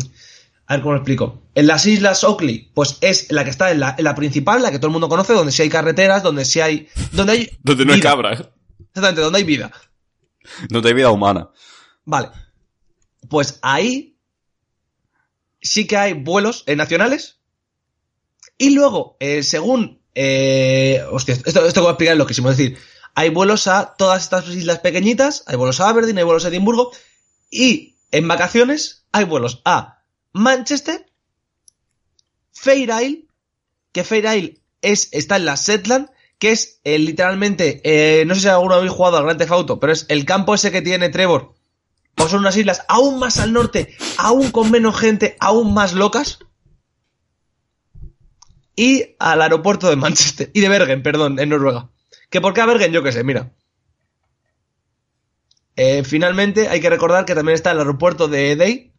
[0.67, 1.43] A ver cómo lo explico.
[1.55, 4.71] En las islas Oakley, pues es la que está en la, en la principal, la
[4.71, 6.89] que todo el mundo conoce, donde sí hay carreteras, donde sí hay.
[7.13, 7.51] Donde hay.
[7.63, 8.45] Donde no hay cabras.
[8.79, 9.71] Exactamente, donde hay vida.
[10.69, 11.51] Donde hay vida humana.
[12.05, 12.31] Vale.
[13.29, 14.17] Pues ahí
[15.61, 17.39] sí que hay vuelos eh, nacionales.
[18.57, 20.03] Y luego, eh, según.
[20.15, 22.51] Eh, hostia, esto, esto que voy a explicar es loquísimo.
[22.51, 22.79] Es decir,
[23.15, 26.93] hay vuelos a todas estas islas pequeñitas, hay vuelos a Aberdeen, hay vuelos a Edimburgo.
[27.51, 31.07] Y en vacaciones hay vuelos a Manchester,
[32.53, 33.27] Fair Isle,
[33.93, 38.43] que Fair Isle es, está en la Setland, que es eh, literalmente, eh, no sé
[38.43, 41.09] si alguno habéis jugado al Grand Theft Auto, pero es el campo ese que tiene
[41.09, 41.55] Trevor.
[42.17, 46.41] O son unas islas aún más al norte, aún con menos gente, aún más locas.
[48.75, 51.91] Y al aeropuerto de Manchester, y de Bergen, perdón, en Noruega.
[52.31, 53.53] Que por qué a Bergen, yo qué sé, mira.
[55.75, 58.93] Eh, finalmente, hay que recordar que también está el aeropuerto de Edey,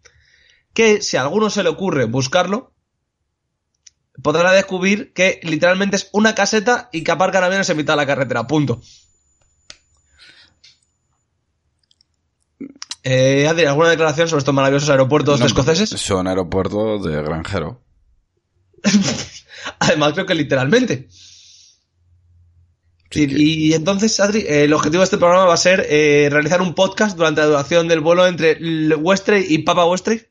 [0.74, 2.74] que si a alguno se le ocurre buscarlo,
[4.22, 8.06] podrá descubrir que literalmente es una caseta y que aparcan aviones en mitad de la
[8.08, 8.48] carretera.
[8.48, 8.82] Punto.
[13.04, 15.90] Eh, Adri, ¿alguna declaración sobre estos maravillosos aeropuertos No, escoceses?
[15.90, 17.82] Son aeropuertos de granjero.
[19.80, 21.08] Además, creo que literalmente.
[23.12, 25.86] Sí y, que- y entonces, Adri, eh, el objetivo de este programa va a ser
[25.90, 28.58] eh, realizar un podcast durante la duración del vuelo entre
[28.96, 30.29] Westray y Papa Westray.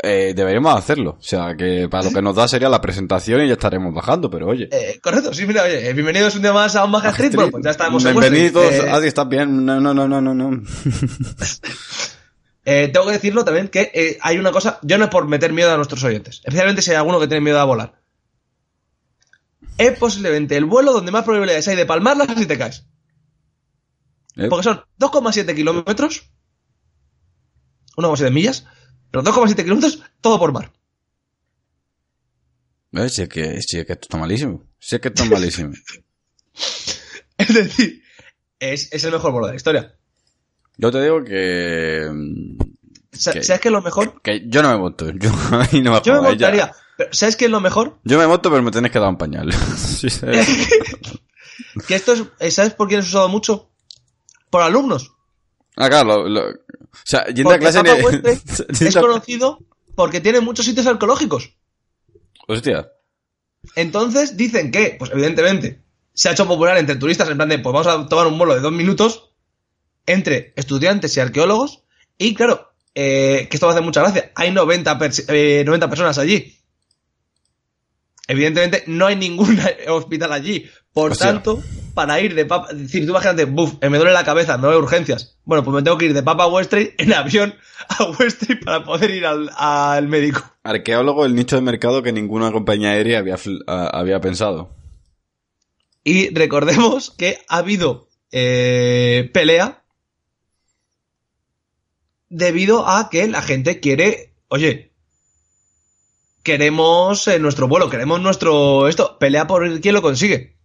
[0.00, 1.16] Eh, deberíamos hacerlo.
[1.18, 4.30] O sea, que para lo que nos da sería la presentación y ya estaremos bajando,
[4.30, 4.68] pero oye.
[4.70, 7.34] Eh, correcto, sí, mira, oye, bienvenidos un día más a un Baja Street.
[7.34, 8.72] Bueno, pues ya estamos en Bienvenidos.
[8.72, 9.66] Eh, Adi, ¿estás bien?
[9.66, 10.34] No, no, no, no, no.
[10.34, 10.62] no.
[12.70, 15.54] Eh, tengo que decirlo también que eh, hay una cosa, yo no es por meter
[15.54, 17.98] miedo a nuestros oyentes, especialmente si hay alguno que tiene miedo a volar.
[19.78, 22.84] Es posiblemente el vuelo donde más probabilidades hay de palmarlas si te caes.
[24.36, 24.48] ¿Eh?
[24.50, 26.30] Porque son 2,7 kilómetros,
[27.96, 28.66] 1,7 millas,
[29.10, 30.72] pero 2,7 kilómetros, todo por mar.
[32.92, 34.64] Eh, Si es que, si es que esto está malísimo.
[34.78, 35.72] Si es que esto es malísimo.
[37.38, 38.02] Es decir,
[38.58, 39.94] es, es el mejor vuelo de la historia.
[40.76, 42.10] Yo te digo que.
[43.12, 44.20] Sa- Que- ¿Sabes qué es lo mejor?
[44.22, 45.08] Que yo no me monto.
[45.12, 46.48] Yo ahí no me Yo me jodáis, ya.
[46.48, 46.72] montaría.
[46.96, 48.00] Pero ¿Sabes qué es lo mejor?
[48.02, 49.52] Yo me monto, pero me tenés que dar un pañal.
[49.76, 50.26] Sí, sí.
[51.86, 53.70] Que esto es, ¿sabes por quién es usado mucho?
[54.50, 55.12] Por alumnos.
[55.80, 56.56] Ah, claro, lo, lo- o
[57.04, 57.78] sea, yendo a clase
[58.88, 59.58] es conocido
[59.94, 61.54] porque tiene muchos sitios arqueológicos.
[62.48, 62.88] Hostia.
[63.76, 67.72] Entonces dicen que, pues evidentemente, se ha hecho popular entre turistas en plan de, pues
[67.72, 69.30] vamos a tomar un vuelo de dos minutos
[70.06, 71.84] entre estudiantes y arqueólogos.
[72.16, 75.88] Y claro, eh, que esto va a hacer mucha gracia, hay 90, pers- eh, 90
[75.88, 76.57] personas allí.
[78.28, 79.58] Evidentemente no hay ningún
[79.88, 80.70] hospital allí.
[80.92, 81.62] Por tanto,
[81.94, 82.68] para ir de Papa...
[82.70, 85.38] Es decir, tú imagínate, buf, me duele la cabeza, no hay urgencias.
[85.44, 87.54] Bueno, pues me tengo que ir de Papa Westray en avión
[87.88, 90.42] a Westray para poder ir al, al médico.
[90.62, 94.76] Arqueólogo, el nicho de mercado que ninguna compañía aérea había, había pensado.
[96.04, 99.82] Y recordemos que ha habido eh, pelea
[102.28, 104.87] debido a que la gente quiere, oye,
[106.48, 110.56] queremos eh, nuestro vuelo, queremos nuestro esto, pelea por quién lo consigue.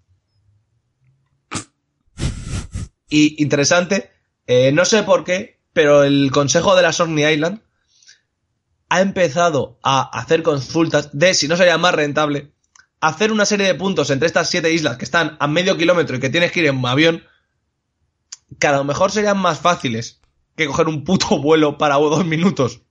[3.10, 4.10] Y interesante,
[4.48, 7.60] eh, no sé por qué, pero el Consejo de la Orkney Island
[8.88, 12.54] ha empezado a hacer consultas de si no sería más rentable
[13.02, 16.22] hacer una serie de puntos entre estas siete islas que están a medio kilómetro y
[16.22, 17.24] que tienes que ir en avión,
[18.58, 20.22] que a lo mejor serían más fáciles
[20.56, 22.84] que coger un puto vuelo para dos minutos.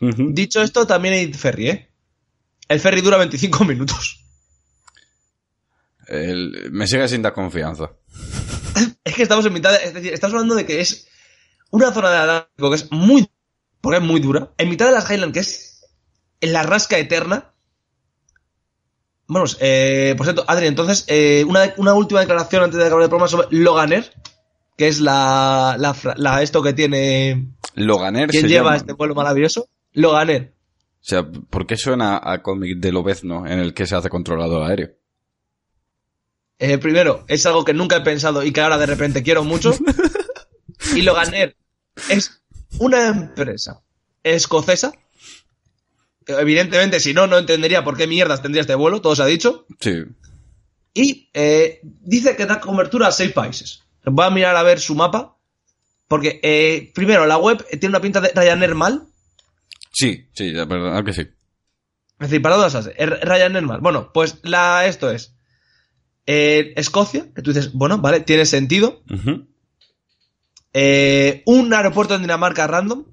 [0.00, 1.90] Dicho esto, también hay ferry, ¿eh?
[2.68, 4.24] El ferry dura 25 minutos.
[6.06, 7.90] El- me sigue sin dar confianza.
[9.04, 9.84] Es que estamos en mitad de...
[9.84, 11.08] Es decir, estamos hablando de que es
[11.70, 13.28] una zona del Atlántico que es muy...
[13.80, 14.50] Porque es muy dura.
[14.58, 15.86] En mitad de las Highlands, que es
[16.40, 17.52] en la rasca eterna.
[19.28, 23.08] Vamos, eh, por cierto, Adri, entonces, eh, una, una última declaración antes de acabar el
[23.08, 24.12] programa sobre Loganer,
[24.76, 27.48] que es la, la, esto que tiene...
[27.74, 28.76] Loganer ¿Quién lleva llama.
[28.76, 29.68] este vuelo maravilloso?
[29.96, 30.52] Loganer.
[31.00, 34.62] O sea, ¿por qué suena a cómic de Lobezno en el que se hace controlador
[34.62, 34.90] aéreo?
[36.58, 39.72] Eh, primero, es algo que nunca he pensado y que ahora de repente quiero mucho.
[40.94, 41.56] Y Loganer
[42.10, 42.42] es
[42.78, 43.82] una empresa
[44.22, 44.92] escocesa.
[46.26, 49.66] Evidentemente, si no, no entendería por qué mierdas tendría este vuelo, todo se ha dicho.
[49.80, 50.04] Sí.
[50.92, 53.84] Y eh, dice que da cobertura a seis países.
[54.04, 55.38] Voy a mirar a ver su mapa.
[56.08, 59.08] Porque, eh, primero, la web tiene una pinta de Ryanair mal.
[59.96, 61.22] Sí, sí, la verdad que sí.
[61.22, 63.80] Es decir, para todas las es Ryanair mal.
[63.80, 65.34] Bueno, pues la, esto es
[66.26, 69.02] eh, Escocia, que tú dices, bueno, vale, tiene sentido.
[70.74, 73.06] Eh, un aeropuerto en Dinamarca random.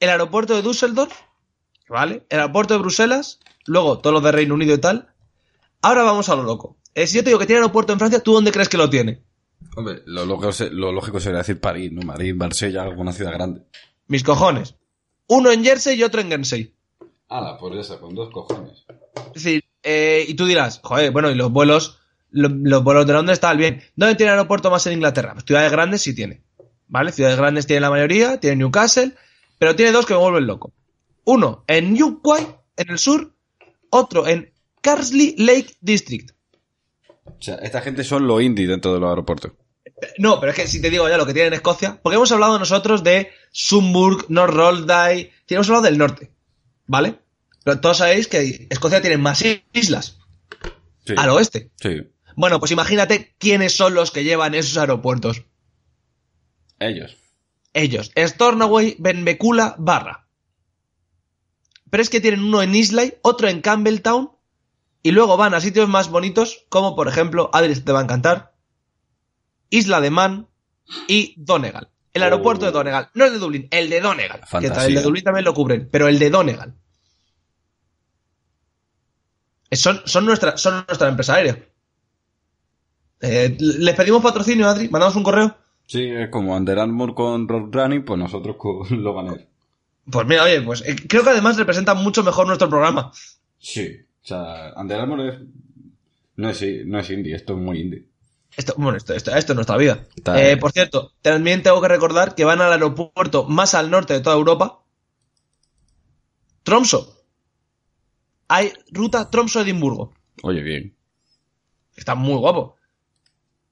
[0.00, 1.14] el aeropuerto de Düsseldorf,
[1.88, 2.24] ¿vale?
[2.30, 5.14] El aeropuerto de Bruselas, luego todos los de Reino Unido y tal.
[5.82, 6.78] Ahora vamos a lo loco.
[6.94, 8.88] Eh, si yo te digo que tiene aeropuerto en Francia, ¿tú dónde crees que lo
[8.88, 9.22] tiene?
[9.76, 12.02] Hombre, lo lógico, se- lo lógico sería decir París, ¿no?
[12.02, 13.62] Madrid, Marsella, alguna ciudad grande.
[14.06, 14.76] Mis cojones.
[15.26, 16.74] Uno en Jersey y otro en Guernsey.
[17.28, 18.84] Ala, por eso, con dos cojones.
[19.34, 21.98] Es decir, eh, y tú dirás, joder, bueno, y los vuelos,
[22.30, 23.82] lo- los, vuelos de Londres estaban bien.
[23.96, 25.32] ¿Dónde tiene aeropuerto más en Inglaterra?
[25.32, 26.42] Pues ciudades grandes sí tiene.
[26.86, 27.10] ¿Vale?
[27.12, 29.14] Ciudades grandes tiene la mayoría, tiene Newcastle,
[29.58, 30.72] pero tiene dos que me vuelven loco.
[31.24, 32.46] Uno en Newquay,
[32.76, 33.34] en el sur,
[33.90, 34.52] otro en
[34.82, 36.30] Carsley Lake District.
[37.24, 39.52] O sea, esta gente son los indie dentro de los aeropuertos.
[40.18, 42.32] No, pero es que si te digo ya lo que tiene en Escocia, porque hemos
[42.32, 46.30] hablado nosotros de Sumburg, North Roldai, hemos hablado del norte,
[46.86, 47.18] ¿vale?
[47.64, 50.18] Pero todos sabéis que Escocia tiene más islas
[51.06, 51.14] Sí.
[51.16, 51.70] al oeste.
[51.80, 52.02] Sí.
[52.36, 55.44] Bueno, pues imagínate quiénes son los que llevan esos aeropuertos.
[56.80, 57.16] Ellos.
[57.72, 60.26] Ellos, Stornoway, Benbecula, Barra.
[61.90, 64.30] Pero es que tienen uno en Islay, otro en Campbelltown,
[65.04, 68.54] y luego van a sitios más bonitos, como por ejemplo, Adri te va a encantar,
[69.70, 70.48] Isla de Man
[71.06, 71.90] y Donegal.
[72.12, 72.24] El Oh.
[72.24, 74.40] aeropuerto de Donegal, no el de Dublín, el de Donegal.
[74.60, 76.74] Que el de Dublín también lo cubren, pero el de Donegal.
[79.70, 81.58] Eh, Son, son, nuestra, son nuestra empresa aérea.
[83.20, 85.56] Eh, les pedimos patrocinio, Adri, mandamos un correo.
[85.86, 89.48] Sí, es como Under Armour con Roadrunning, pues nosotros con Logan Air.
[90.10, 93.10] Pues mira, oye, pues eh, creo que además representa mucho mejor nuestro programa.
[93.58, 94.03] Sí.
[94.24, 95.38] O sea, Under Armour es...
[96.36, 98.06] No es, no es indie, esto es muy indie.
[98.56, 100.04] Esto, bueno, esto, esto, esto es nuestra vida.
[100.34, 104.20] Eh, por cierto, también tengo que recordar que van al aeropuerto más al norte de
[104.20, 104.80] toda Europa.
[106.62, 107.22] Tromso.
[108.48, 110.12] Hay ruta Tromso-Edimburgo.
[110.42, 110.96] Oye, bien.
[111.94, 112.76] Está muy guapo.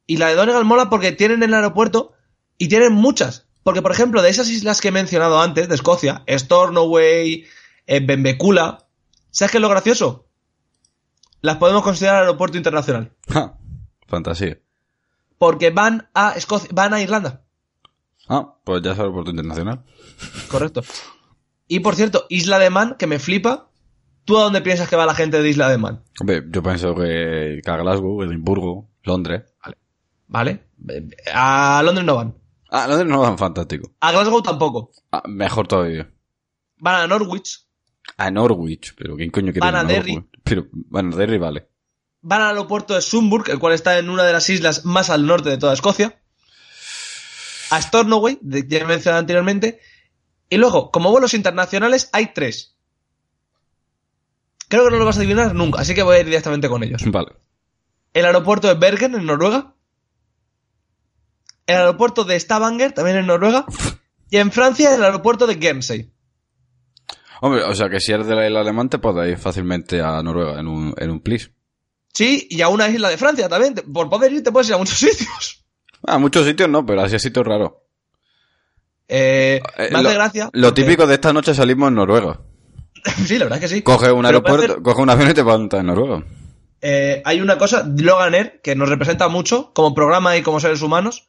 [0.07, 2.13] Y la de Donegal mola porque tienen el aeropuerto
[2.59, 3.47] y tienen muchas.
[3.63, 7.47] Porque, por ejemplo, de esas islas que he mencionado antes, de Escocia, Stornoway,
[7.87, 8.87] eh, Benbecula,
[9.31, 10.29] ¿sabes qué es lo gracioso?
[11.43, 13.13] Las podemos considerar aeropuerto internacional.
[13.29, 13.59] Ja,
[14.09, 14.59] fantasía.
[15.39, 17.43] Porque van a Escocia, van a Irlanda.
[18.29, 19.85] Ah, pues ya es aeropuerto internacional.
[20.49, 20.83] Correcto.
[21.67, 23.69] Y por cierto, Isla de Man, que me flipa.
[24.25, 26.05] ¿Tú a dónde piensas que va la gente de Isla de Man?
[26.21, 29.43] Hombre, yo pienso que, que a Glasgow, Edimburgo, Londres.
[30.29, 30.69] ¿Vale?
[30.89, 32.35] Eh, A Londres no van.
[32.71, 33.91] Ah, Londres no van fantástico.
[34.01, 34.93] A Glasgow tampoco.
[35.11, 36.09] Ah, mejor todavía.
[36.79, 37.67] Van a Norwich.
[38.17, 39.83] A Norwich, pero ¿quién coño quiere Van a?
[39.85, 40.25] Derry.
[40.45, 41.69] Pero, bueno, Derry vale.
[42.21, 45.27] Van al aeropuerto de Sumburg, el cual está en una de las islas más al
[45.27, 46.21] norte de toda Escocia.
[47.71, 49.81] A Stornoway, ya he mencionado anteriormente.
[50.49, 52.77] Y luego, como vuelos internacionales, hay tres.
[54.69, 56.83] Creo que no lo vas a adivinar nunca, así que voy a ir directamente con
[56.83, 57.03] ellos.
[57.07, 57.33] Vale.
[58.15, 59.75] el aeropuerto de Bergen, en Noruega,
[61.67, 63.67] el aeropuerto de Stavanger, también en Noruega,
[64.31, 66.12] y en Francia el aeropuerto de Guernsey.
[67.45, 70.23] Hombre, o sea que si eres de la isla alemán te puedes ir fácilmente a
[70.23, 71.51] Noruega en un, en un plis.
[72.13, 73.75] Sí, y a una isla de Francia también.
[73.93, 75.65] Por poder ir te puedes ir a muchos sitios.
[76.07, 77.73] A muchos sitios no, pero así a sitios raros.
[79.09, 80.51] Eh, Eh, hace lo, gracia.
[80.53, 82.41] Lo porque- típico de esta noche salimos en Noruega.
[83.27, 83.83] sí, la verdad es que sí.
[83.83, 86.25] Coge un aeropuerto, coge un avión y te vas en Noruega.
[86.81, 90.83] Eh, hay una cosa, Logan Air, que nos representa mucho como programa y como seres
[90.83, 91.29] humanos,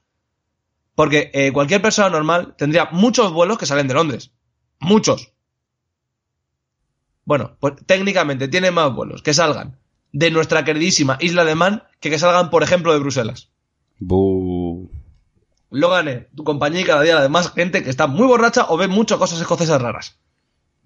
[0.95, 4.31] porque eh, cualquier persona normal tendría muchos vuelos que salen de Londres.
[4.79, 5.32] Muchos.
[7.25, 9.77] Bueno, pues técnicamente tiene más vuelos que salgan
[10.11, 13.49] de nuestra queridísima Isla de Man que que salgan, por ejemplo, de Bruselas.
[13.99, 14.89] Bu...
[15.69, 18.87] Logan tu compañía y cada día la demás gente que está muy borracha o ve
[18.87, 20.19] muchas cosas escocesas raras.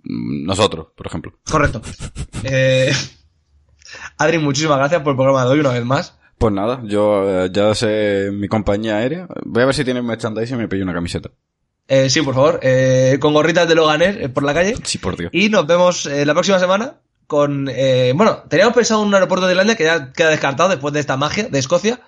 [0.03, 1.33] Mm, Nosotros, por ejemplo.
[1.49, 1.81] Correcto.
[2.43, 2.91] Eh,
[4.17, 6.17] Adri, muchísimas gracias por el programa de hoy una vez más.
[6.37, 9.27] Pues nada, yo eh, ya sé mi compañía aérea.
[9.43, 11.31] Voy a ver si tienen merchandising y me pillo una camiseta.
[11.87, 14.75] Eh, sí, por favor, eh, con gorritas de Logan Air eh, por la calle.
[14.83, 15.31] Sí, por Dios.
[15.33, 16.95] Y nos vemos eh, la próxima semana
[17.27, 17.69] con...
[17.69, 20.99] eh, bueno, teníamos pensado en un aeropuerto de Irlanda que ya queda descartado después de
[20.99, 22.01] esta magia de Escocia.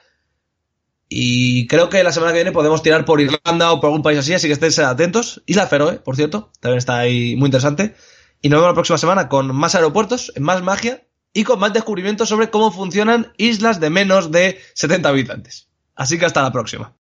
[1.08, 4.20] Y creo que la semana que viene podemos tirar por Irlanda o por algún país
[4.20, 5.42] así, así que estéis atentos.
[5.48, 7.96] Isla Feroe, por cierto, también está ahí muy interesante.
[8.42, 12.30] Y nos vemos la próxima semana con más aeropuertos, más magia y con más descubrimientos
[12.30, 15.68] sobre cómo funcionan islas de menos de 70 habitantes.
[15.96, 16.96] Así que hasta la próxima.